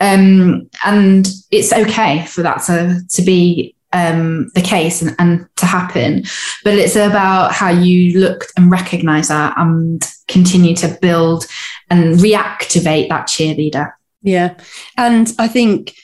[0.00, 5.66] Um, and it's okay for that to, to be um, the case and, and to
[5.66, 6.24] happen.
[6.64, 11.46] But it's about how you look and recognize that and continue to build
[11.90, 13.92] and reactivate that cheerleader.
[14.22, 14.58] Yeah.
[14.96, 15.94] And I think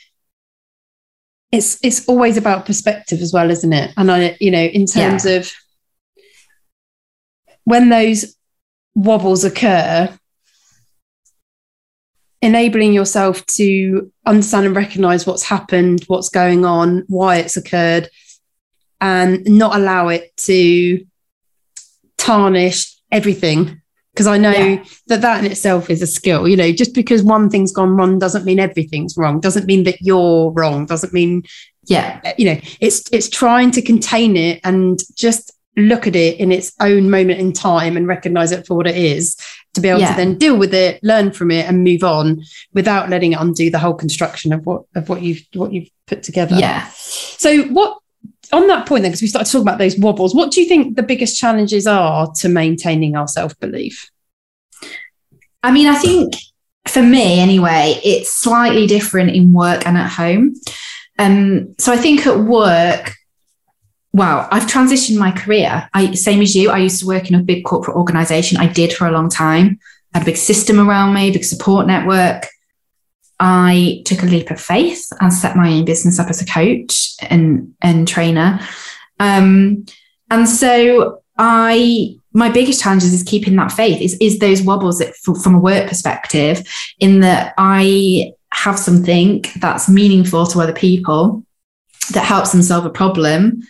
[1.52, 3.92] it's it's always about perspective as well, isn't it?
[3.96, 5.36] And I, you know, in terms yeah.
[5.36, 5.52] of
[7.64, 8.36] when those
[8.94, 10.16] wobbles occur,
[12.44, 18.08] enabling yourself to understand and recognize what's happened, what's going on, why it's occurred,
[19.00, 21.04] and not allow it to
[22.18, 23.80] tarnish everything.
[24.12, 24.84] Because I know yeah.
[25.06, 26.46] that that in itself is a skill.
[26.46, 29.40] You know, just because one thing's gone wrong doesn't mean everything's wrong.
[29.40, 30.86] Doesn't mean that you're wrong.
[30.86, 31.44] Doesn't mean,
[31.86, 36.38] yeah, eh, you know, it's it's trying to contain it and just look at it
[36.38, 39.36] in its own moment in time and recognize it for what it is
[39.74, 40.10] to be able yeah.
[40.10, 43.70] to then deal with it learn from it and move on without letting it undo
[43.70, 46.56] the whole construction of what of what you've what you've put together.
[46.56, 46.88] Yeah.
[46.94, 47.98] So what
[48.52, 50.96] on that point then because we started talking about those wobbles what do you think
[50.96, 54.10] the biggest challenges are to maintaining our self-belief?
[55.62, 56.34] I mean i think
[56.86, 60.54] for me anyway it's slightly different in work and at home.
[61.18, 63.14] Um so i think at work
[64.14, 65.88] wow, I've transitioned my career.
[65.92, 66.70] I same as you.
[66.70, 68.58] I used to work in a big corporate organization.
[68.58, 69.78] I did for a long time.
[70.14, 72.46] I had a big system around me, big support network.
[73.40, 77.14] I took a leap of faith and set my own business up as a coach
[77.28, 78.60] and and trainer.
[79.18, 79.84] Um,
[80.30, 85.14] and so I my biggest challenge is keeping that faith is, is those wobbles that,
[85.16, 86.62] from a work perspective
[87.00, 91.44] in that I have something that's meaningful to other people
[92.12, 93.62] that helps them solve a problem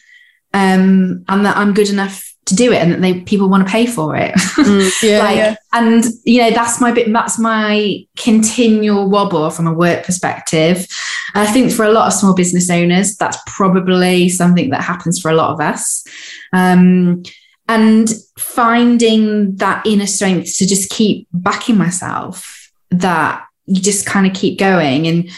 [0.55, 3.71] um, and that I'm good enough to do it and that they people want to
[3.71, 4.35] pay for it.
[4.35, 5.57] Mm, yeah, like, yeah.
[5.73, 10.87] and you know, that's my bit that's my continual wobble from a work perspective.
[11.35, 15.21] And I think for a lot of small business owners, that's probably something that happens
[15.21, 16.05] for a lot of us.
[16.53, 17.25] Um,
[17.67, 24.35] and finding that inner strength to just keep backing myself that you just kind of
[24.35, 25.31] keep going and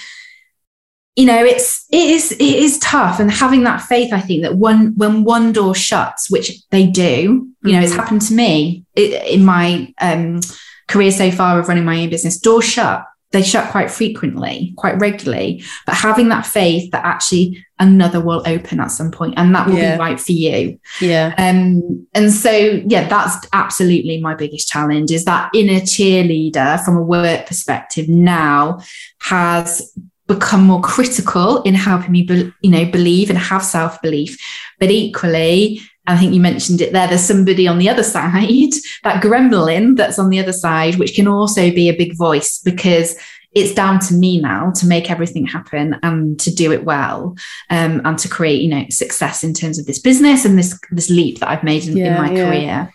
[1.16, 4.56] you know it's it is it is tough and having that faith i think that
[4.56, 7.96] one when one door shuts which they do you know it's Mhm.
[7.96, 10.40] happened to me in my um,
[10.88, 14.98] career so far of running my own business doors shut they shut quite frequently quite
[15.00, 19.66] regularly but having that faith that actually another will open at some point and that
[19.66, 19.96] will Yeah.
[19.96, 21.34] be right for you Yeah.
[21.38, 22.50] um, and so,
[22.86, 28.78] yeah, that's absolutely my biggest challenge is that inner cheerleader from a work perspective now
[29.22, 29.92] has
[30.26, 34.38] become more critical in helping me, be, you know, believe and have self belief.
[34.78, 38.72] But equally, I think you mentioned it there, there's somebody on the other side,
[39.04, 43.16] that gremlin that's on the other side, which can also be a big voice because
[43.56, 47.34] it's down to me now to make everything happen and to do it well
[47.70, 51.08] um, and to create you know success in terms of this business and this this
[51.08, 52.44] leap that I've made in, in my yeah.
[52.44, 52.94] career.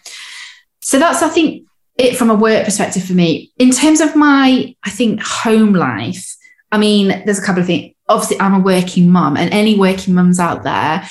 [0.81, 1.67] So that's I think
[1.97, 3.51] it from a work perspective for me.
[3.57, 6.35] In terms of my I think home life,
[6.71, 7.93] I mean there's a couple of things.
[8.07, 11.07] Obviously, I'm a working mum, and any working mums out there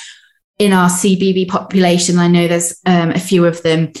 [0.59, 3.91] in our CBB population, I know there's um, a few of them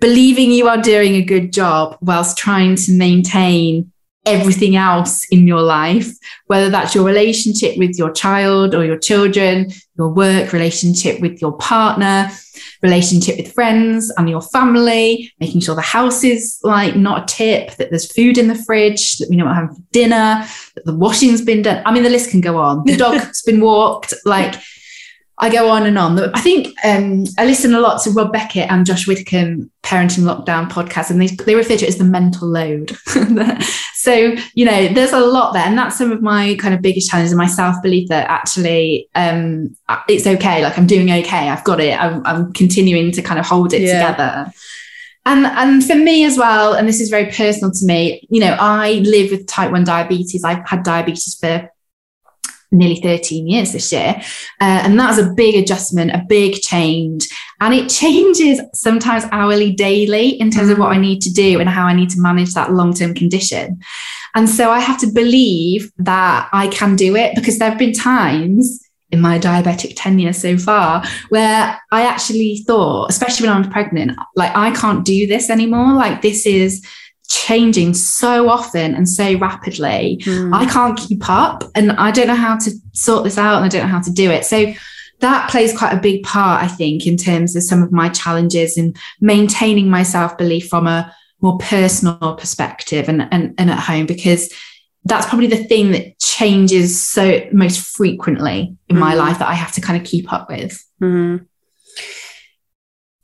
[0.00, 3.90] believing you are doing a good job whilst trying to maintain
[4.26, 6.08] everything else in your life,
[6.46, 11.56] whether that's your relationship with your child or your children, your work relationship with your
[11.56, 12.30] partner,
[12.82, 17.76] relationship with friends and your family, making sure the house is like not a tip,
[17.76, 20.84] that there's food in the fridge, that we know what we're having for dinner, that
[20.84, 21.82] the washing's been done.
[21.86, 22.84] I mean, the list can go on.
[22.84, 24.56] The dog's been walked, like
[25.40, 26.18] I go on and on.
[26.34, 30.70] I think um, I listen a lot to Rob Beckett and Josh Widdicombe Parenting Lockdown
[30.70, 32.90] podcast, and they, they refer to it as the mental load.
[33.94, 35.64] so, you know, there's a lot there.
[35.64, 39.08] And that's some of my kind of biggest challenges and my self belief that actually
[39.14, 39.74] um,
[40.08, 40.62] it's okay.
[40.62, 41.48] Like I'm doing okay.
[41.48, 41.98] I've got it.
[41.98, 44.12] I'm, I'm continuing to kind of hold it Yeah.
[44.12, 44.52] together.
[45.26, 48.56] And, and for me as well, and this is very personal to me, you know,
[48.58, 50.44] I live with type 1 diabetes.
[50.44, 51.70] I've had diabetes for
[52.72, 54.14] nearly 13 years this year.
[54.60, 57.28] Uh, and that's a big adjustment, a big change.
[57.60, 61.68] And it changes sometimes hourly, daily in terms of what I need to do and
[61.68, 63.80] how I need to manage that long term condition.
[64.34, 67.92] And so I have to believe that I can do it because there have been
[67.92, 68.80] times
[69.10, 74.16] in my diabetic tenure so far where I actually thought, especially when I was pregnant,
[74.36, 75.94] like I can't do this anymore.
[75.94, 76.86] Like this is
[77.30, 80.20] changing so often and so rapidly.
[80.24, 80.52] Mm.
[80.54, 83.68] I can't keep up and I don't know how to sort this out and I
[83.68, 84.44] don't know how to do it.
[84.44, 84.74] So
[85.20, 88.76] that plays quite a big part, I think, in terms of some of my challenges
[88.76, 94.06] in maintaining my self belief from a more personal perspective and, and, and at home,
[94.06, 94.52] because
[95.04, 99.18] that's probably the thing that changes so most frequently in my Mhm.
[99.18, 100.84] life that I have to kind of keep up with.
[101.00, 101.46] Mhm.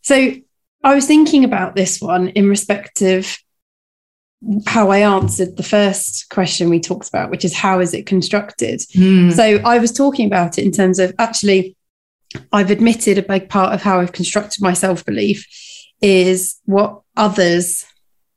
[0.03, 0.33] So
[0.85, 3.37] I was thinking about this one in respect of
[4.67, 8.81] how I answered the first question we talked about, which is how is it constructed?
[8.95, 9.33] Mm.
[9.33, 11.77] So I was talking about it in terms of actually,
[12.53, 15.47] I've admitted a big part of how I've constructed my self belief
[16.03, 17.85] is what others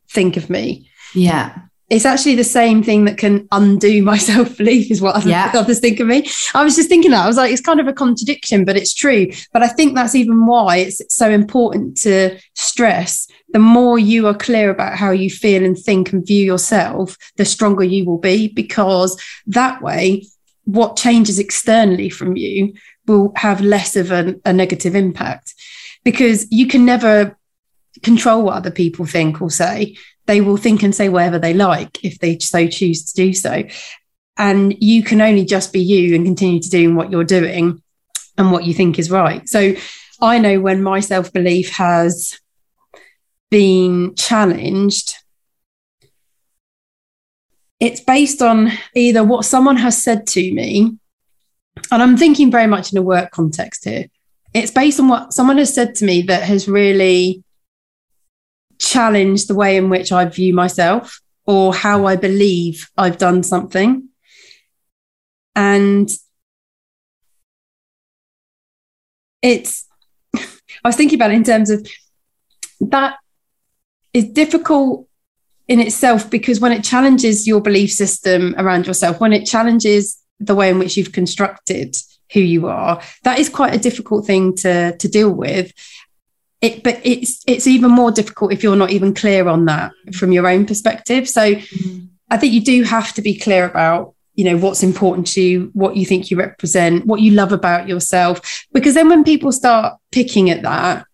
[0.10, 0.90] think of me.
[1.14, 1.58] yeah.
[1.90, 5.52] It's actually the same thing that can undo my self belief, is what others, Yeah.
[5.56, 6.30] others think of me.
[6.54, 8.94] I was just thinking that I was like, it's kind of a contradiction, but it's
[8.94, 9.26] true.
[9.54, 14.36] But I think that's even why it's so important to stress the more you are
[14.36, 18.48] clear about how you feel and think and view yourself, the stronger you will be,
[18.48, 20.26] because that way,
[20.66, 22.74] what changes externally from you
[23.08, 25.56] will have less of a, negative impact
[26.04, 27.36] because you can never
[28.04, 29.98] control what other people think or say.
[30.28, 33.64] They will think and say whatever they like if they so choose to do so.
[34.38, 37.82] And you can only just be you and continue to doing what you're doing
[38.38, 39.50] and what you think is right.
[39.50, 39.74] So
[40.22, 42.40] I know when my self belief has
[43.50, 45.16] been challenged,
[47.80, 50.98] it's based on either what someone has said to me,
[51.92, 54.06] and I'm thinking very much in a work context here.
[54.54, 57.44] It's based on what someone has said to me that has really
[58.80, 64.10] challenged the way in which I view myself or how I believe I've done something.
[65.56, 66.10] And
[69.42, 69.88] it's,
[70.36, 70.42] I
[70.84, 71.88] was thinking about it in terms of
[72.82, 73.18] that
[74.14, 75.08] is difficult
[75.68, 80.56] in itself because when it challenges your belief system around yourself, when it challenges the
[80.56, 81.96] way in which you've constructed
[82.34, 85.72] who you are, that is quite a difficult thing to, to deal with.
[86.62, 90.34] It, but it's it's even more difficult if you're not even clear on that from
[90.34, 91.30] your own perspective.
[91.30, 92.06] So mm-hmm.
[92.30, 95.70] I think you do have to be clear about you know what's important to you,
[95.72, 98.66] what you think you represent, what you love about yourself.
[98.74, 101.06] Because then when people start picking at that,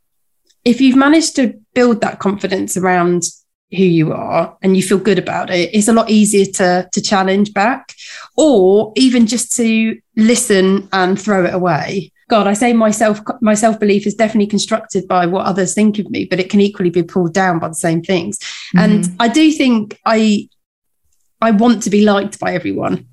[0.63, 3.23] if you've managed to build that confidence around
[3.71, 7.01] who you are and you feel good about it, it's a lot easier to to
[7.01, 7.93] challenge back
[8.35, 12.11] or even just to listen and throw it away.
[12.27, 16.25] God, I say myself my self-belief is definitely constructed by what others think of me,
[16.25, 18.39] but it can equally be pulled down by the same things.
[18.39, 18.79] Mm-hmm.
[18.79, 20.49] And I do think I
[21.41, 23.07] I want to be liked by everyone.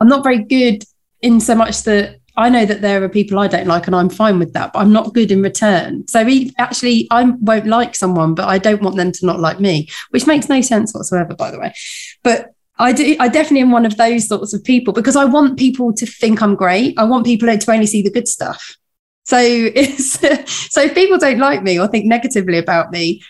[0.00, 0.84] I'm not very good
[1.20, 4.08] in so much that I know that there are people I don't like, and I'm
[4.08, 6.06] fine with that, but I'm not good in return.
[6.08, 6.26] So
[6.58, 10.26] actually, I won't like someone, but I don't want them to not like me, which
[10.26, 11.74] makes no sense whatsoever, by the way.
[12.22, 13.16] But I do.
[13.20, 16.42] I definitely am one of those sorts of people because I want people to think
[16.42, 16.98] I'm great.
[16.98, 18.76] I want people to only see the good stuff.
[19.24, 20.18] So it's
[20.72, 23.22] so if people don't like me or think negatively about me,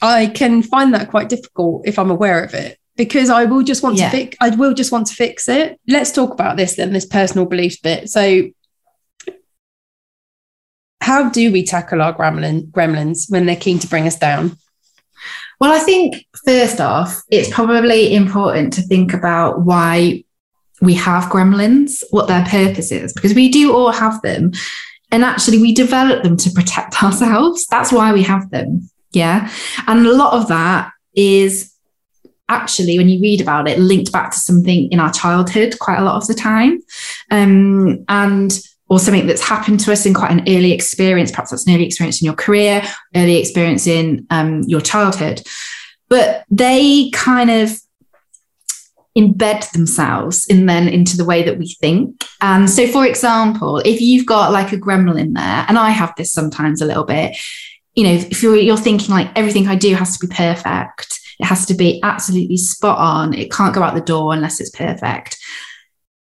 [0.00, 3.82] I can find that quite difficult if I'm aware of it because I will just
[3.82, 4.10] want yeah.
[4.10, 5.80] to fix I will just want to fix it.
[5.88, 8.10] Let's talk about this then, this personal beliefs bit.
[8.10, 8.50] So
[11.00, 14.58] how do we tackle our gremlin, gremlins when they're keen to bring us down?
[15.58, 20.24] Well, I think first off, it's probably important to think about why
[20.82, 24.52] we have gremlins, what their purpose is, because we do all have them.
[25.10, 27.66] And actually, we develop them to protect ourselves.
[27.70, 28.90] That's why we have them.
[29.12, 29.50] Yeah.
[29.86, 31.69] And a lot of that is
[32.50, 36.04] actually, when you read about it, linked back to something in our childhood quite a
[36.04, 36.80] lot of the time.
[37.30, 41.30] Um, and or something that's happened to us in quite an early experience.
[41.30, 42.82] Perhaps that's an early experience in your career,
[43.14, 45.42] early experience in um, your childhood.
[46.08, 47.80] But they kind of
[49.16, 52.24] embed themselves in then into the way that we think.
[52.40, 56.32] And so, for example, if you've got like a gremlin there, and I have this
[56.32, 57.36] sometimes a little bit,
[57.94, 61.44] you know, if you're, you're thinking like everything I do has to be perfect, it
[61.44, 63.34] has to be absolutely spot on.
[63.34, 65.38] It can't go out the door unless it's perfect.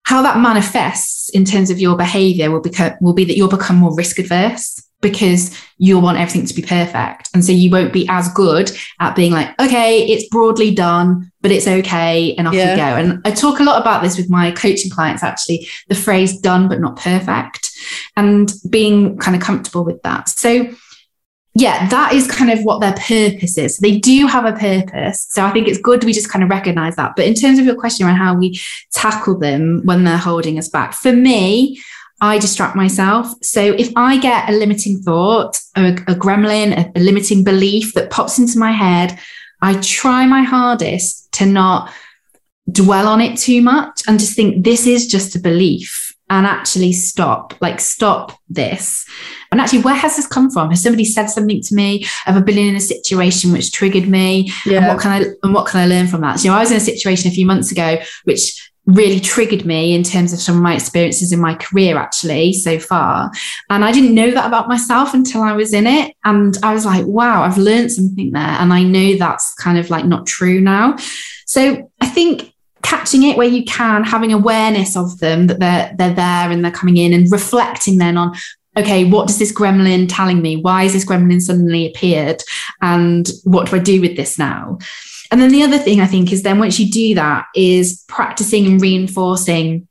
[0.03, 3.77] How that manifests in terms of your behavior will become will be that you'll become
[3.77, 7.29] more risk adverse because you'll want everything to be perfect.
[7.33, 11.51] And so you won't be as good at being like, okay, it's broadly done, but
[11.51, 12.33] it's okay.
[12.35, 12.71] And off yeah.
[12.71, 12.83] you go.
[12.83, 16.67] And I talk a lot about this with my coaching clients, actually, the phrase done,
[16.67, 17.71] but not perfect,
[18.17, 20.29] and being kind of comfortable with that.
[20.29, 20.69] So
[21.57, 23.77] yeah, that is kind of what their purpose is.
[23.77, 25.25] They do have a purpose.
[25.29, 27.15] So I think it's good we just kind of recognize that.
[27.15, 28.59] But in terms of your question around how we
[28.91, 31.81] tackle them when they're holding us back, for me,
[32.19, 33.33] I distract myself.
[33.41, 38.09] So if I get a limiting thought, a, a gremlin, a, a limiting belief that
[38.09, 39.17] pops into my head,
[39.61, 41.89] I try my hardest to not
[42.69, 46.91] dwell on it too much and just think this is just a belief and actually
[46.91, 49.05] stop, like stop this.
[49.51, 50.69] And actually, where has this come from?
[50.71, 52.05] Has somebody said something to me?
[52.25, 54.51] Have I been in a situation which triggered me?
[54.65, 54.79] Yeah.
[54.79, 56.39] And what can I and what can I learn from that?
[56.39, 59.65] So you know, I was in a situation a few months ago which really triggered
[59.65, 63.31] me in terms of some of my experiences in my career actually so far
[63.71, 66.85] and i didn't know that about myself until i was in it and i was
[66.85, 70.61] like wow i've learned something there and i know that's kind of like not true
[70.61, 70.95] now
[71.47, 72.53] so i think
[72.85, 76.71] catching it where you can, having awareness of them that they're they're there and they're
[76.71, 78.33] coming in, and reflecting then on
[78.77, 80.57] okay, what does this gremlin telling me?
[80.57, 82.43] Why is this gremlin suddenly appeared?
[82.81, 84.79] And what do I do with this now?
[85.31, 88.65] And then the other thing I think is then once you do that is practicing
[88.65, 89.87] and reinforcing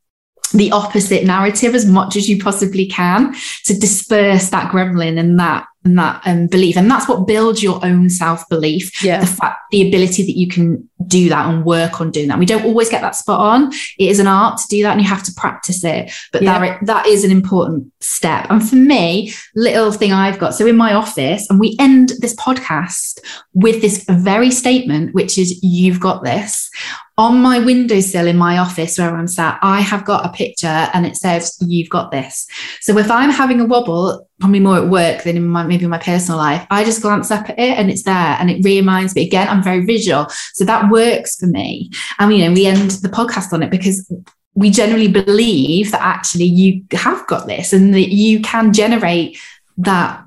[0.52, 3.34] the opposite narrative as much as you possibly can
[3.64, 6.76] to disperse that gremlin and that and that um, belief.
[6.76, 9.20] And that's what builds your own self-belief yeah.
[9.20, 12.38] the fact the ability that you can do that and work on doing that.
[12.38, 13.72] We don't always get that spot on.
[13.98, 16.12] It is an art to do that and you have to practice it.
[16.32, 16.58] But yeah.
[16.58, 18.46] that that is an important step.
[18.50, 22.34] And for me little thing i've got so in my office and we end this
[22.36, 23.20] podcast
[23.52, 26.70] with this very statement which is you've got this
[27.16, 31.06] on my windowsill in my office where I'm sat, I have got a picture and
[31.06, 32.46] it says, You've got this.
[32.80, 35.98] So if I'm having a wobble, probably more at work than in my maybe my
[35.98, 39.26] personal life, I just glance up at it and it's there and it reminds me
[39.26, 40.26] again, I'm very visual.
[40.54, 41.90] So that works for me.
[42.18, 44.10] And you know, we end the podcast on it because
[44.54, 49.38] we generally believe that actually you have got this and that you can generate
[49.78, 50.23] that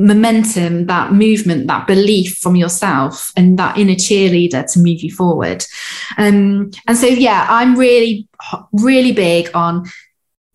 [0.00, 5.62] momentum, that movement, that belief from yourself and that inner cheerleader to move you forward.
[6.16, 8.26] Um, and so, yeah, I'm really,
[8.72, 9.84] really big on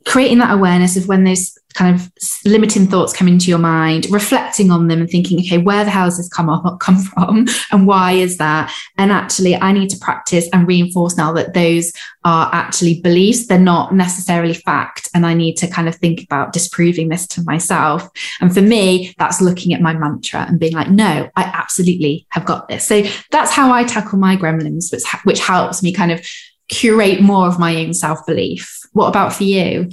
[0.05, 2.11] creating that awareness of when those kind of
[2.45, 6.05] limiting thoughts come into your mind, reflecting on them and thinking, okay, where the hell
[6.05, 8.73] has this come up, come from, and why is that?
[8.97, 11.91] And actually, I need to practice and reinforce now that those
[12.23, 16.53] are actually beliefs; they're not necessarily fact, and I need to kind of think about
[16.53, 18.07] disproving this to myself.
[18.41, 22.45] And for me, that's looking at my mantra and being like, no, I absolutely have
[22.45, 22.87] got this.
[22.87, 26.25] So that's how I tackle my gremlins, which which helps me kind of
[26.69, 28.79] curate more of my own self belief.
[28.93, 29.89] What about for you?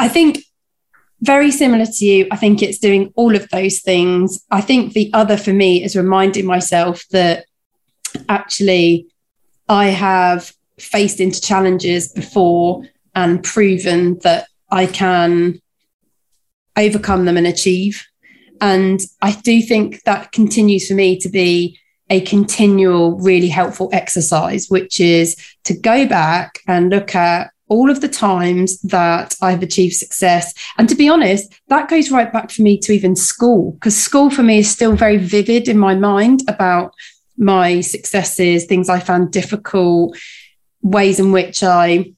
[0.00, 0.38] I think
[1.20, 2.26] very similar to you.
[2.30, 4.42] I think it's doing all of those things.
[4.50, 7.44] I think the other for me is reminding myself that
[8.26, 9.08] actually
[9.68, 15.60] I have faced into challenges before and proven that I can
[16.78, 18.02] overcome them and achieve.
[18.62, 21.78] And I do think that continues for me to be
[22.08, 28.00] a continual, really helpful exercise, which is to go back and look at all of
[28.00, 30.52] the times that I've achieved success.
[30.76, 34.28] And to be honest, that goes right back for me to even school, because school
[34.28, 36.92] for me is still very vivid in my mind about
[37.38, 40.18] my successes, things I found difficult,
[40.82, 42.12] ways in which I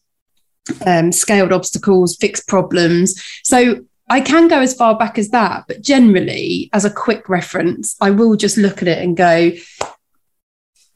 [0.87, 3.23] um, scaled obstacles, fixed problems.
[3.45, 7.95] So I can go as far back as that, but generally, as a quick reference,
[8.01, 9.53] I will just look at it and go,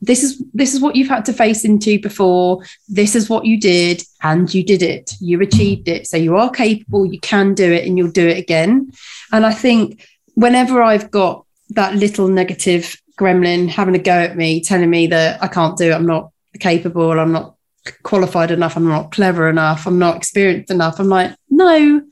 [0.01, 2.63] this is this is what you've had to face into before.
[2.89, 5.13] This is what you did and you did it.
[5.21, 6.07] You achieved it.
[6.07, 7.07] So you are capable.
[7.07, 8.93] You can do it and you'll do it again.
[9.33, 14.63] And i think whenever i've got that little negative gremlin having a go at me
[14.63, 16.31] telling me that i can't do it i'm not
[16.61, 17.57] capable i'm not
[18.03, 22.03] qualified enough i'm not clever enough i'm not experienced enough i'm like no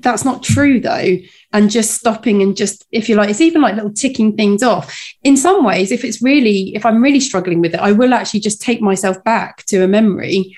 [0.00, 1.16] that's not true though.
[1.52, 4.94] And just stopping and just if you like it's even like little ticking things off.
[5.22, 8.40] In some ways if it's really if i'm really struggling with it i will actually
[8.40, 10.56] just take myself back to a memory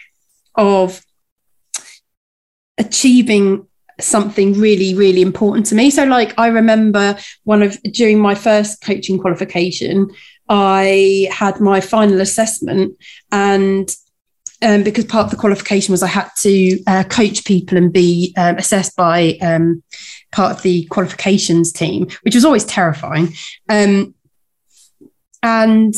[0.55, 1.01] of
[2.79, 3.67] achieving
[4.01, 5.91] something really really important to me.
[5.91, 10.11] So like i remember one of during my first coaching qualification
[10.49, 12.97] i had my final assessment
[13.31, 13.95] and
[14.63, 18.35] um, because part of the qualification was I had to uh, coach people and be
[18.37, 19.83] um, assessed by um,
[20.33, 23.35] part of the qualifications team, which was always terrifying.
[23.69, 24.15] Um,
[25.43, 25.95] and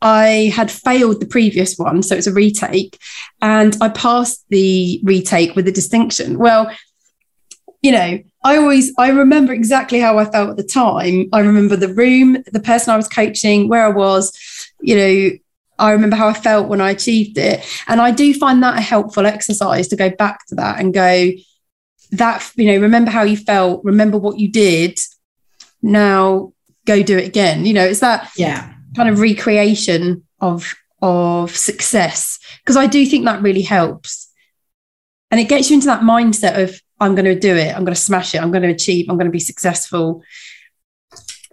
[0.00, 2.98] I had failed the previous one, so it's a retake,
[3.42, 6.38] and I passed the retake with a distinction.
[6.38, 6.70] Well,
[7.82, 11.28] you know, I always I remember exactly how I felt at the time.
[11.32, 14.32] I remember the room, the person I was coaching, where I was,
[14.80, 15.30] you know,
[15.80, 17.64] I remember how I felt when I achieved it.
[17.88, 21.30] And I do find that a helpful exercise to go back to that and go,
[22.12, 24.98] that, you know, remember how you felt, remember what you did.
[25.82, 26.52] Now
[26.86, 27.64] go do it again.
[27.64, 32.38] You know, it's that yeah kind of recreation of of success.
[32.58, 34.30] Because I do think that really helps.
[35.30, 37.94] And it gets you into that mindset of I'm going to do it, I'm going
[37.94, 40.22] to smash it, I'm going to achieve, I'm going to be successful.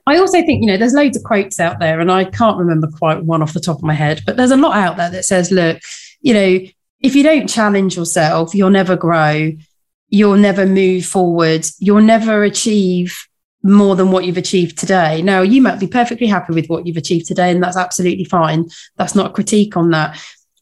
[0.08, 2.88] I also think, you know, there's loads of quotes out there, and I can't remember
[2.88, 5.26] quite one off the top of my head, but there's a lot out there that
[5.26, 5.80] says, look,
[6.22, 6.60] you know,
[7.02, 9.52] if you don't challenge yourself, you'll never grow,
[10.08, 13.18] you'll never move forward, you'll never achieve
[13.64, 15.22] more than what you've achieved today.
[15.22, 18.70] Now, you might be perfectly happy with what you've achieved today, and that's absolutely fine.
[18.96, 20.18] That's not a critique on that.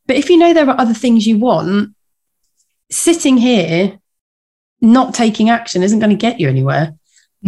[0.08, 1.94] But if you know there are other things you want,
[2.90, 4.00] sitting here,
[4.82, 6.96] not taking action isn't going to get you anywhere.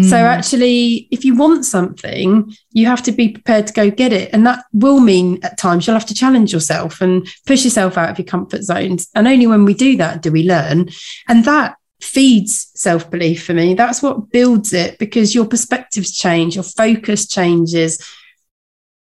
[0.03, 0.23] So mm.
[0.23, 4.29] actually, if you want something, you have to be prepared to go get it.
[4.31, 8.11] And that will mean at times you'll have to challenge yourself and push yourself out
[8.11, 9.09] of your comfort zones.
[9.15, 10.89] And only when we do that do we learn.
[11.27, 13.73] And that feeds self belief for me.
[13.73, 17.99] That's what builds it because your perspectives change, your focus changes.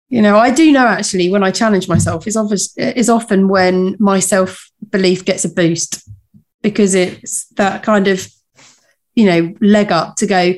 [0.08, 3.94] You know, I do know actually when I challenge myself is obvious is often when
[3.98, 6.08] my self belief gets a boost
[6.62, 8.26] because it's that kind of
[9.14, 10.54] you know leg up to go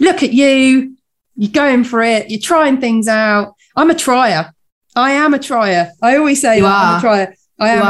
[0.00, 0.96] look at you,
[1.36, 3.54] you're going for it, you're trying things out.
[3.76, 4.52] I'm a trier.
[4.96, 5.92] I am a trier.
[6.02, 6.92] I always say you that are.
[6.92, 7.34] I'm a trier.
[7.60, 7.82] I am.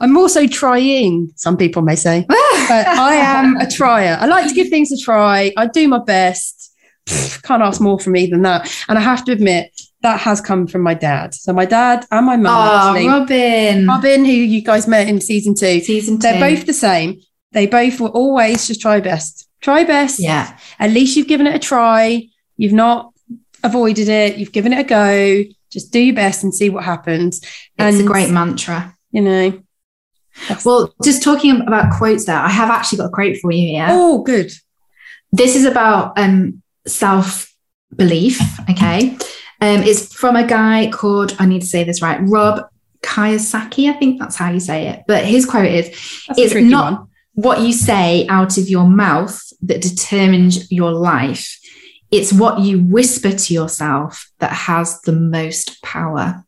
[0.00, 1.30] I, am also trying.
[1.36, 2.38] Some people may say, but
[2.70, 4.16] I am a trier.
[4.20, 5.52] I like to give things a try.
[5.56, 6.74] I do my best.
[7.42, 8.74] can't ask more from me than that.
[8.88, 9.70] And I have to admit,
[10.02, 11.34] that has come from my dad.
[11.34, 12.46] So my dad and my mum.
[12.46, 13.86] Oh, actually, Robin.
[13.86, 15.80] Robin, who you guys met in season two.
[15.80, 16.22] Season two.
[16.22, 17.20] They're both the same.
[17.52, 19.47] They both will always just try best.
[19.60, 20.20] Try best.
[20.20, 20.56] Yeah.
[20.78, 22.28] At least you've given it a try.
[22.56, 23.12] You've not
[23.62, 24.36] avoided it.
[24.36, 25.44] You've given it a go.
[25.70, 27.38] Just do your best and see what happens.
[27.38, 27.48] It's
[27.78, 28.96] and, a great mantra.
[29.10, 29.62] You know.
[30.64, 33.86] Well, just talking about quotes there, I have actually got a quote for you here.
[33.90, 34.52] Oh, good.
[35.32, 37.52] This is about um, self
[37.94, 38.40] belief.
[38.70, 39.16] Okay.
[39.60, 42.68] Um, it's from a guy called, I need to say this right, Rob
[43.02, 43.90] Kiyosaki.
[43.90, 45.02] I think that's how you say it.
[45.08, 45.88] But his quote is,
[46.28, 47.08] That's it's not one.
[47.34, 51.58] what you say out of your mouth that determines your life.
[52.10, 56.44] It's what you whisper to yourself that has the most power.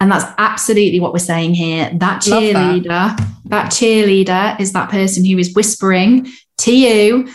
[0.00, 1.90] And that's absolutely what we're saying here.
[1.94, 2.54] That Love that.
[2.54, 3.72] cheerleader, that.
[3.72, 7.28] cheerleader is that person who is whispering to you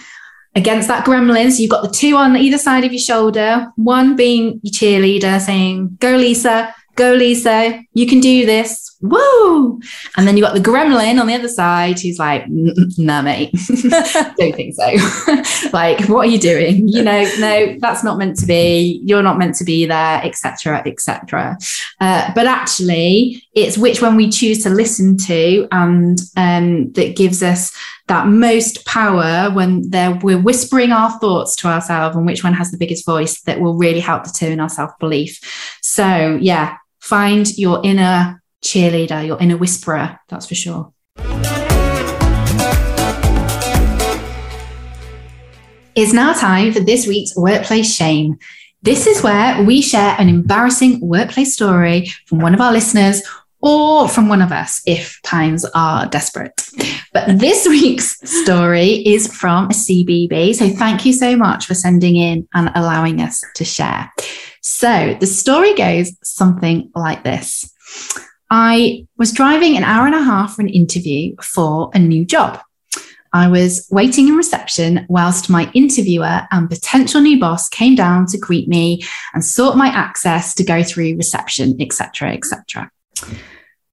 [0.56, 1.52] against that gremlin.
[1.52, 5.40] So you've got the two on either side of your shoulder, one being your cheerleader
[5.40, 8.98] saying, Go, Lisa, Go, Lisa, you can do this.
[9.00, 9.80] Woo!
[10.18, 13.52] And then you got the gremlin on the other side who's like, nah, mate,
[14.38, 15.70] don't think so.
[15.72, 16.90] like, what are you doing?
[16.90, 19.00] You know, no, that's not meant to be.
[19.06, 21.58] You're not meant to be there, etc., etc.
[22.02, 27.42] Uh, but actually, it's which one we choose to listen to, and um, that gives
[27.42, 27.72] us
[28.08, 29.90] that most power when
[30.22, 33.78] we're whispering our thoughts to ourselves, and which one has the biggest voice that will
[33.78, 35.40] really help determine our self belief.
[35.82, 36.76] So, yeah,
[37.10, 40.94] find your inner cheerleader, your inner whisperer, that's for sure.
[45.96, 48.38] It's now time for this week's workplace shame.
[48.84, 53.24] This is where we share an embarrassing workplace story from one of our listeners
[53.62, 56.62] or from one of us if times are desperate.
[57.12, 60.54] But this week's story is from a CBB.
[60.54, 64.12] So thank you so much for sending in and allowing us to share.
[64.62, 67.72] So the story goes something like this.
[68.50, 72.60] I was driving an hour and a half for an interview for a new job.
[73.32, 78.40] I was waiting in reception whilst my interviewer and potential new boss came down to
[78.40, 79.04] greet me
[79.34, 82.90] and sort my access to go through reception, etc., etc.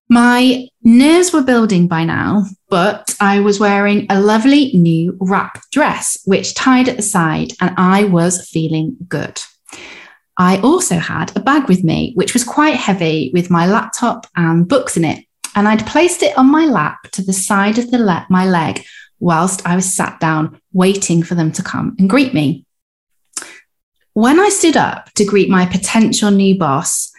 [0.08, 6.16] My nerves were building by now, but I was wearing a lovely new wrap dress,
[6.24, 9.38] which tied at the side, and I was feeling good.
[10.38, 14.68] I also had a bag with me, which was quite heavy with my laptop and
[14.68, 15.24] books in it.
[15.54, 18.84] And I'd placed it on my lap to the side of the le- my leg
[19.18, 22.66] whilst I was sat down waiting for them to come and greet me.
[24.12, 27.12] When I stood up to greet my potential new boss,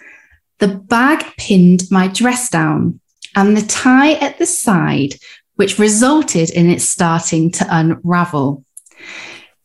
[0.59, 2.99] the bag pinned my dress down
[3.36, 5.15] and the tie at the side,
[5.55, 8.63] which resulted in it starting to unravel.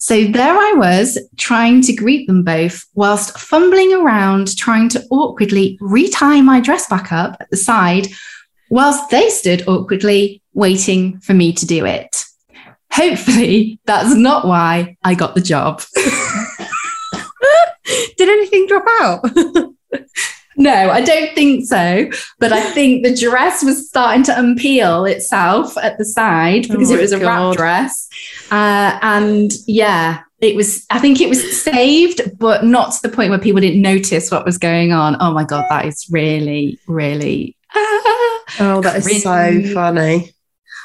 [0.02, 5.78] So there I was trying to greet them both whilst fumbling around, trying to awkwardly
[5.80, 8.08] retie my dress back up at the side,
[8.68, 12.24] whilst they stood awkwardly waiting for me to do it.
[12.92, 15.82] Hopefully, that's not why I got the job.
[18.16, 19.24] Did anything drop out?
[20.56, 22.10] No, I don't think so.
[22.38, 26.94] But I think the dress was starting to unpeel itself at the side because oh
[26.94, 28.08] it was a wrap dress.
[28.50, 33.30] Uh, and yeah, it was, I think it was saved, but not to the point
[33.30, 35.16] where people didn't notice what was going on.
[35.20, 37.56] Oh my God, that is really, really.
[37.74, 40.34] oh, that is so funny.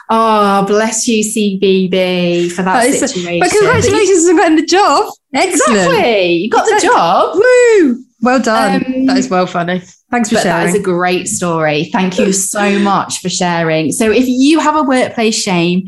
[0.09, 3.39] Oh, bless you, CBB, for that, that situation.
[3.41, 5.11] but congratulations on getting the job.
[5.33, 5.79] Excellent.
[5.79, 6.31] Exactly.
[6.33, 6.87] You got exactly.
[6.87, 7.35] the job.
[7.35, 8.06] Woo.
[8.21, 8.83] Well done.
[8.83, 9.81] Um, that is well funny.
[10.09, 10.65] Thanks for sharing.
[10.67, 11.85] That is a great story.
[11.85, 13.91] Thank you so much for sharing.
[13.91, 15.87] So, if you have a workplace shame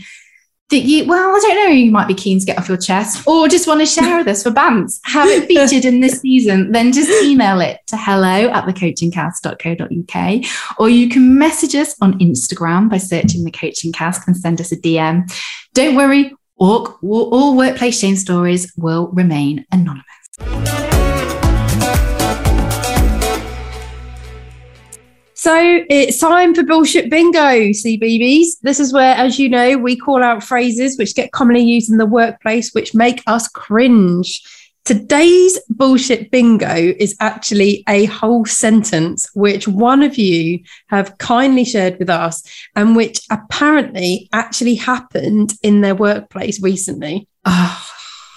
[0.69, 3.27] that you, well, I don't know, you might be keen to get off your chest
[3.27, 6.71] or just want to share with us for bands, have it featured in this season,
[6.71, 10.45] then just email it to hello at thecoachingcast.co.uk
[10.77, 14.71] or you can message us on Instagram by searching the coaching cast and send us
[14.71, 15.32] a DM.
[15.73, 20.99] Don't worry, all, all workplace shame stories will remain anonymous.
[25.42, 25.56] So
[25.90, 28.60] it's time for bullshit bingo, CBBS.
[28.62, 31.98] This is where, as you know, we call out phrases which get commonly used in
[31.98, 34.44] the workplace, which make us cringe.
[34.84, 41.98] Today's bullshit bingo is actually a whole sentence which one of you have kindly shared
[42.00, 42.44] with us
[42.76, 47.30] and which apparently actually happened in their workplace recently.
[47.46, 47.89] Oh,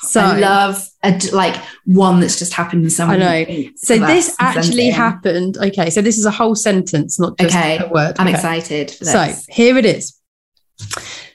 [0.02, 3.22] so I love a, like one that's just happened in someone.
[3.22, 3.70] I know.
[3.76, 5.56] So this actually happened.
[5.58, 7.78] Okay, so this is a whole sentence, not just okay.
[7.78, 8.16] a word.
[8.18, 8.34] I'm okay.
[8.34, 8.90] excited.
[8.90, 10.18] So here it is.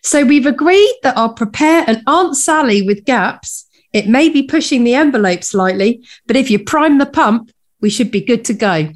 [0.03, 3.67] So we've agreed that I'll prepare an Aunt Sally with gaps.
[3.93, 7.51] It may be pushing the envelope slightly, but if you prime the pump,
[7.81, 8.89] we should be good to go.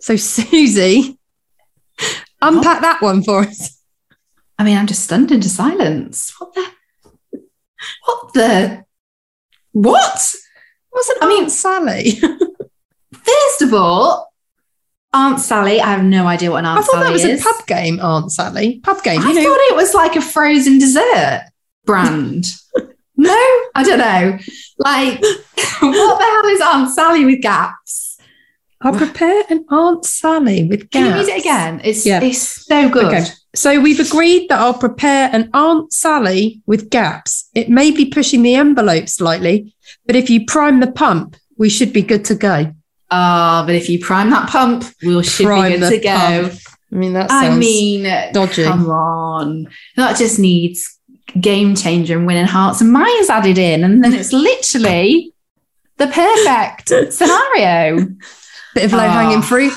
[0.00, 1.18] So Suzy,
[2.40, 3.80] unpack that one for us.
[4.58, 6.32] I mean, I'm just stunned into silence.
[6.38, 6.66] What the?
[8.04, 8.84] What the?
[9.72, 10.34] What?
[10.92, 12.10] Wasn't I mean Sally?
[13.12, 14.32] first of all,
[15.12, 15.80] Aunt Sally.
[15.80, 16.94] I have no idea what an Aunt Sally is.
[16.94, 17.40] I thought Sally that was is.
[17.40, 18.80] a pub game, Aunt Sally.
[18.80, 19.20] Pub game.
[19.20, 19.42] I know.
[19.42, 21.44] thought it was like a frozen dessert
[21.84, 22.46] brand.
[23.16, 23.32] no,
[23.74, 24.38] I don't know.
[24.78, 25.20] Like,
[25.80, 28.18] what the hell is Aunt Sally with gaps?
[28.82, 30.92] I'll prepare an Aunt Sally with gaps.
[30.92, 31.80] Can you read it again?
[31.84, 32.22] It's yeah.
[32.22, 33.06] it's so good.
[33.06, 33.26] Okay.
[33.54, 37.48] So we've agreed that I'll prepare an Aunt Sally with gaps.
[37.54, 39.74] It may be pushing the envelope slightly,
[40.06, 42.72] but if you prime the pump, we should be good to go.
[43.10, 46.48] Ah, uh, but if you prime that pump, we'll should prime be good to go.
[46.48, 46.60] Pump.
[46.92, 48.64] I mean, that I mean, dodgy.
[48.64, 50.98] Come on, that just needs
[51.40, 55.32] game changer and winning hearts and minds added in, and then it's literally
[55.96, 58.06] the perfect scenario.
[58.74, 59.72] Bit of low hanging oh, fruit.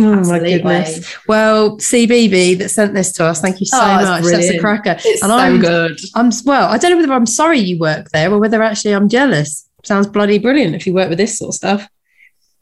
[0.00, 0.62] Oh Absolutely.
[0.62, 1.16] my goodness.
[1.26, 4.24] Well, CBB that sent this to us, thank you so oh, much.
[4.24, 4.96] That's a cracker.
[5.04, 5.98] It's and so I'm good.
[6.14, 9.08] I'm well, I don't know whether I'm sorry you work there or whether actually I'm
[9.08, 9.68] jealous.
[9.84, 11.88] Sounds bloody brilliant if you work with this sort of stuff.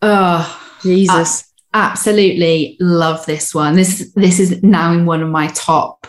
[0.02, 1.52] Oh, Jesus.
[1.72, 3.74] I absolutely love this one.
[3.74, 6.06] This this is now in one of my top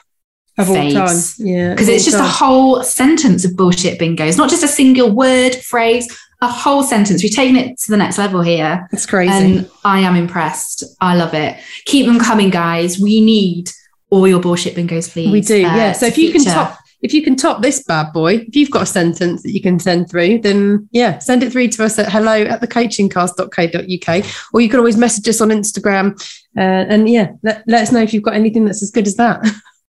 [0.57, 1.17] of all time.
[1.37, 1.71] Yeah.
[1.71, 2.25] Because it's just time.
[2.25, 4.25] a whole sentence of bullshit bingo.
[4.25, 6.07] It's not just a single word, phrase,
[6.41, 7.23] a whole sentence.
[7.23, 8.87] We've taken it to the next level here.
[8.91, 9.31] It's crazy.
[9.31, 10.83] And I am impressed.
[11.01, 11.57] I love it.
[11.85, 12.99] Keep them coming, guys.
[12.99, 13.69] We need
[14.09, 15.31] all your bullshit bingos, please.
[15.31, 15.91] We do, uh, yeah.
[15.93, 18.83] So if you can top if you can top this bad boy, if you've got
[18.83, 22.11] a sentence that you can send through, then yeah, send it through to us at
[22.11, 24.25] hello at thecoachingcast.co.uk.
[24.53, 26.19] Or you can always message us on Instagram.
[26.57, 29.15] Uh, and yeah, let, let us know if you've got anything that's as good as
[29.15, 29.45] that.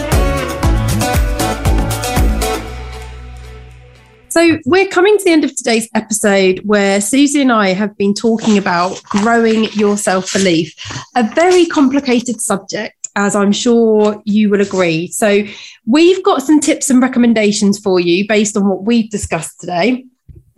[4.37, 8.13] So, we're coming to the end of today's episode where Suzy and I have been
[8.13, 10.75] talking about growing your self belief,
[11.15, 15.07] a very complicated subject, as I'm sure you will agree.
[15.07, 15.43] So,
[15.87, 20.05] we've got some tips and recommendations for you based on what we've discussed today.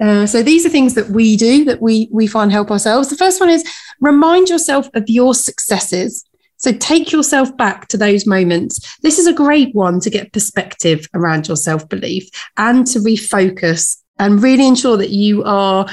[0.02, 3.08] Uh, so these are things that we do that we we find help ourselves.
[3.08, 3.64] The first one is
[4.02, 6.26] remind yourself of your successes.
[6.60, 8.98] So take yourself back to those moments.
[9.02, 13.98] This is a great one to get perspective around your self belief and to refocus
[14.20, 15.88] and really ensure that you are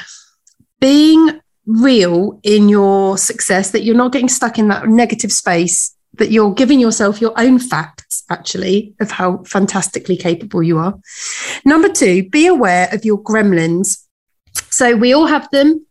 [0.80, 6.30] being real in your success, that you're not getting stuck in that negative space, that
[6.30, 10.98] you're giving yourself your own facts, actually, of how fantastically capable you are.
[11.64, 14.04] Number two, be aware of your gremlins.
[14.70, 15.86] So we all have them.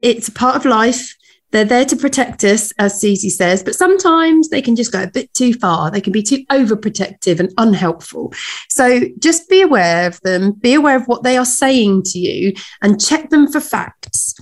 [0.00, 1.14] It's a part of life.
[1.50, 5.10] They're there to protect us, as Suzy says, but sometimes they can just go a
[5.10, 5.90] bit too far.
[5.90, 8.34] They can be too overprotective and unhelpful.
[8.68, 12.52] So just be aware of them, be aware of what they are saying to you,
[12.82, 14.34] and check them for facts.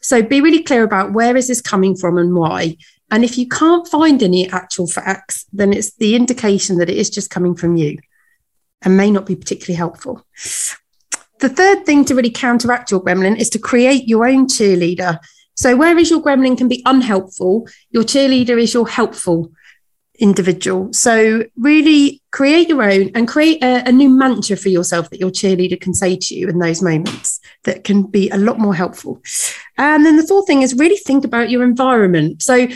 [0.00, 2.76] So be really clear about where is this coming from and why.
[3.10, 7.10] And if you can't find any actual facts, then it's the indication that it is
[7.10, 7.98] just coming from you
[8.82, 10.24] and may not be particularly helpful.
[11.40, 15.18] The third thing to really counteract your gremlin is to create your own cheerleader.
[15.58, 19.50] So, whereas your gremlin can be unhelpful, your cheerleader is your helpful
[20.20, 20.92] individual.
[20.92, 25.30] So, really create your own and create a, a, new mantra for yourself that your
[25.30, 29.20] cheerleader can say to you in those moments that can be a lot more helpful.
[29.76, 32.40] And then the fourth thing is really think about your environment.
[32.40, 32.68] So,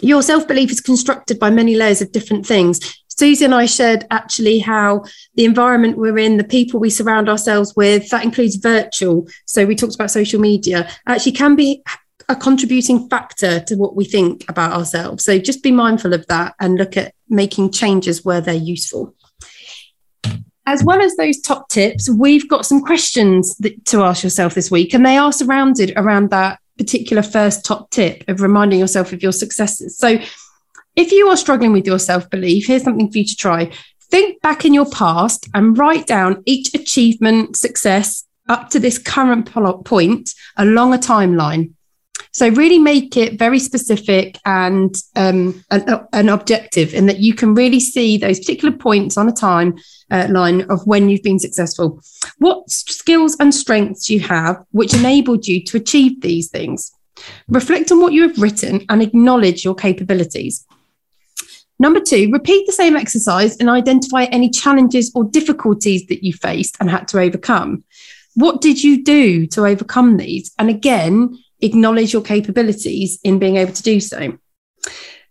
[0.00, 2.80] your self belief is constructed by many layers of different things.
[3.18, 5.04] Suzy and I shared actually how
[5.34, 9.28] the environment we're in, the people we surround ourselves with, that includes virtual.
[9.46, 11.82] So we talked about social media, actually can be
[12.28, 15.24] a contributing factor to what we think about ourselves.
[15.24, 19.14] So just be mindful of that and look at making changes where they're useful.
[20.64, 24.70] As well as those top tips, we've got some questions that, to ask yourself this
[24.70, 29.22] week, and they are surrounded around that particular first top tip of reminding yourself of
[29.22, 29.98] your successes.
[29.98, 30.18] So
[30.96, 33.70] if you are struggling with your self belief, here's something for you to try.
[34.10, 39.50] Think back in your past and write down each achievement, success up to this current
[39.84, 41.72] point along a timeline.
[42.34, 47.54] So, really make it very specific and um, an, an, objective, in that you can
[47.54, 52.00] really see those particular points on a timeline uh, of when you've been successful.
[52.38, 56.90] What skills and strengths you have which enabled you to achieve these things.
[57.48, 60.66] Reflect on what you have written and acknowledge your capabilities.
[61.82, 66.76] Number two, repeat the same exercise and identify any challenges or difficulties that you faced
[66.78, 67.82] and had to overcome.
[68.36, 70.52] What did you do to overcome these?
[70.60, 74.38] And again, acknowledge your capabilities in being able to do so.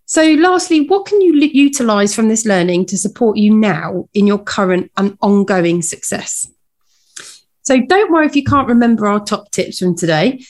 [0.03, 4.39] So, lastly, what can you utilize from this learning to support you now in your
[4.39, 6.51] current and ongoing success?
[7.61, 10.43] So, don't worry if you can't remember our top tips from today.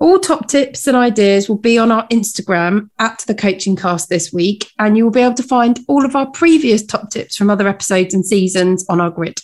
[0.00, 4.32] All top tips and ideas will be on our Instagram at the coaching cast this
[4.32, 7.50] week, and you will be able to find all of our previous top tips from
[7.50, 9.40] other episodes and seasons on our grid.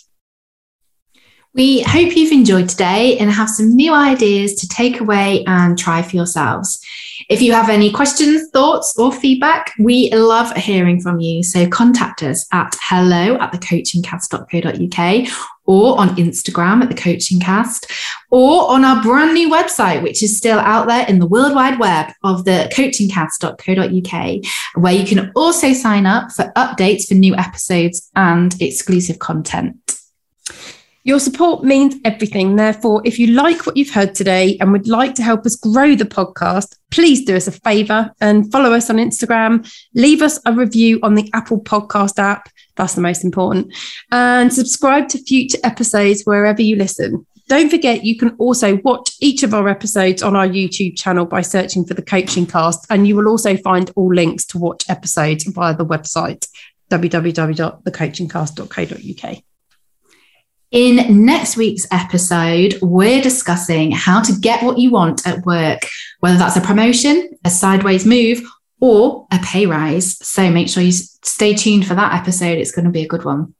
[1.55, 6.01] We hope you've enjoyed today and have some new ideas to take away and try
[6.01, 6.85] for yourselves.
[7.29, 11.43] If you have any questions, thoughts, or feedback, we love hearing from you.
[11.43, 15.31] So contact us at hello at thecoachingcast.co.uk
[15.63, 17.89] or on Instagram at the Coaching Cast,
[18.29, 21.79] or on our brand new website, which is still out there in the World Wide
[21.79, 24.45] Web of the coachingcast.co.uk,
[24.75, 29.77] where you can also sign up for updates for new episodes and exclusive content.
[31.05, 32.55] Your support means everything.
[32.55, 35.93] Therefore, if you like what you've heard today and would like to help us grow
[35.93, 39.71] the podcast, please do us a favor and follow us on Instagram.
[39.93, 42.49] Leave us a review on the Apple Podcast app.
[42.75, 43.71] That's the most important.
[44.11, 47.27] And subscribe to future episodes wherever you listen.
[47.47, 51.41] Don't forget, you can also watch each of our episodes on our YouTube channel by
[51.41, 52.87] searching for the Coaching Cast.
[52.89, 56.47] And you will also find all links to watch episodes via the website
[56.89, 59.43] www.thecoachingcast.co.uk.
[60.71, 65.87] In next week's episode, we're discussing how to get what you want at work,
[66.19, 68.41] whether that's a promotion, a sideways move,
[68.81, 70.17] or a pay rise.
[70.27, 72.57] So make sure you stay tuned for that episode.
[72.57, 73.54] It's going to be a good one.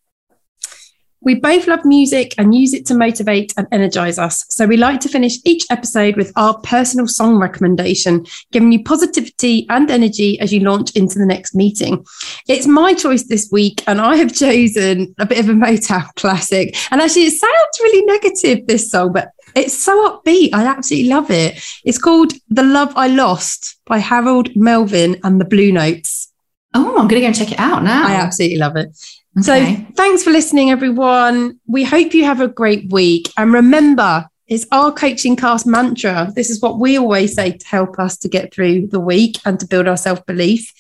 [1.26, 4.46] We both love music and use it to motivate and energize us.
[4.50, 9.66] So we like to finish each episode with our personal song recommendation, giving you positivity
[9.70, 12.06] and energy as you launch into the next meeting.
[12.48, 16.78] It's my choice this week, and I have chosen a bit of a Motown classic.
[16.92, 20.52] And actually, it sounds really negative, this song, but it's so upbeat.
[20.54, 21.60] I absolutely love it.
[21.84, 26.32] It's called The Love I Lost by Harold Melvin and the Blue Notes.
[26.76, 28.06] Oh, I'm going to go and check it out now.
[28.06, 28.90] I absolutely love it.
[29.38, 29.86] Okay.
[29.86, 31.60] So thanks for listening, everyone.
[31.68, 33.32] We hope you have a great week.
[33.38, 36.32] And remember, it's our coaching cast mantra.
[36.36, 39.60] This is what we always say to help us to get through the week and
[39.60, 40.72] to build our self belief.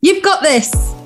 [0.00, 1.01] You've got this.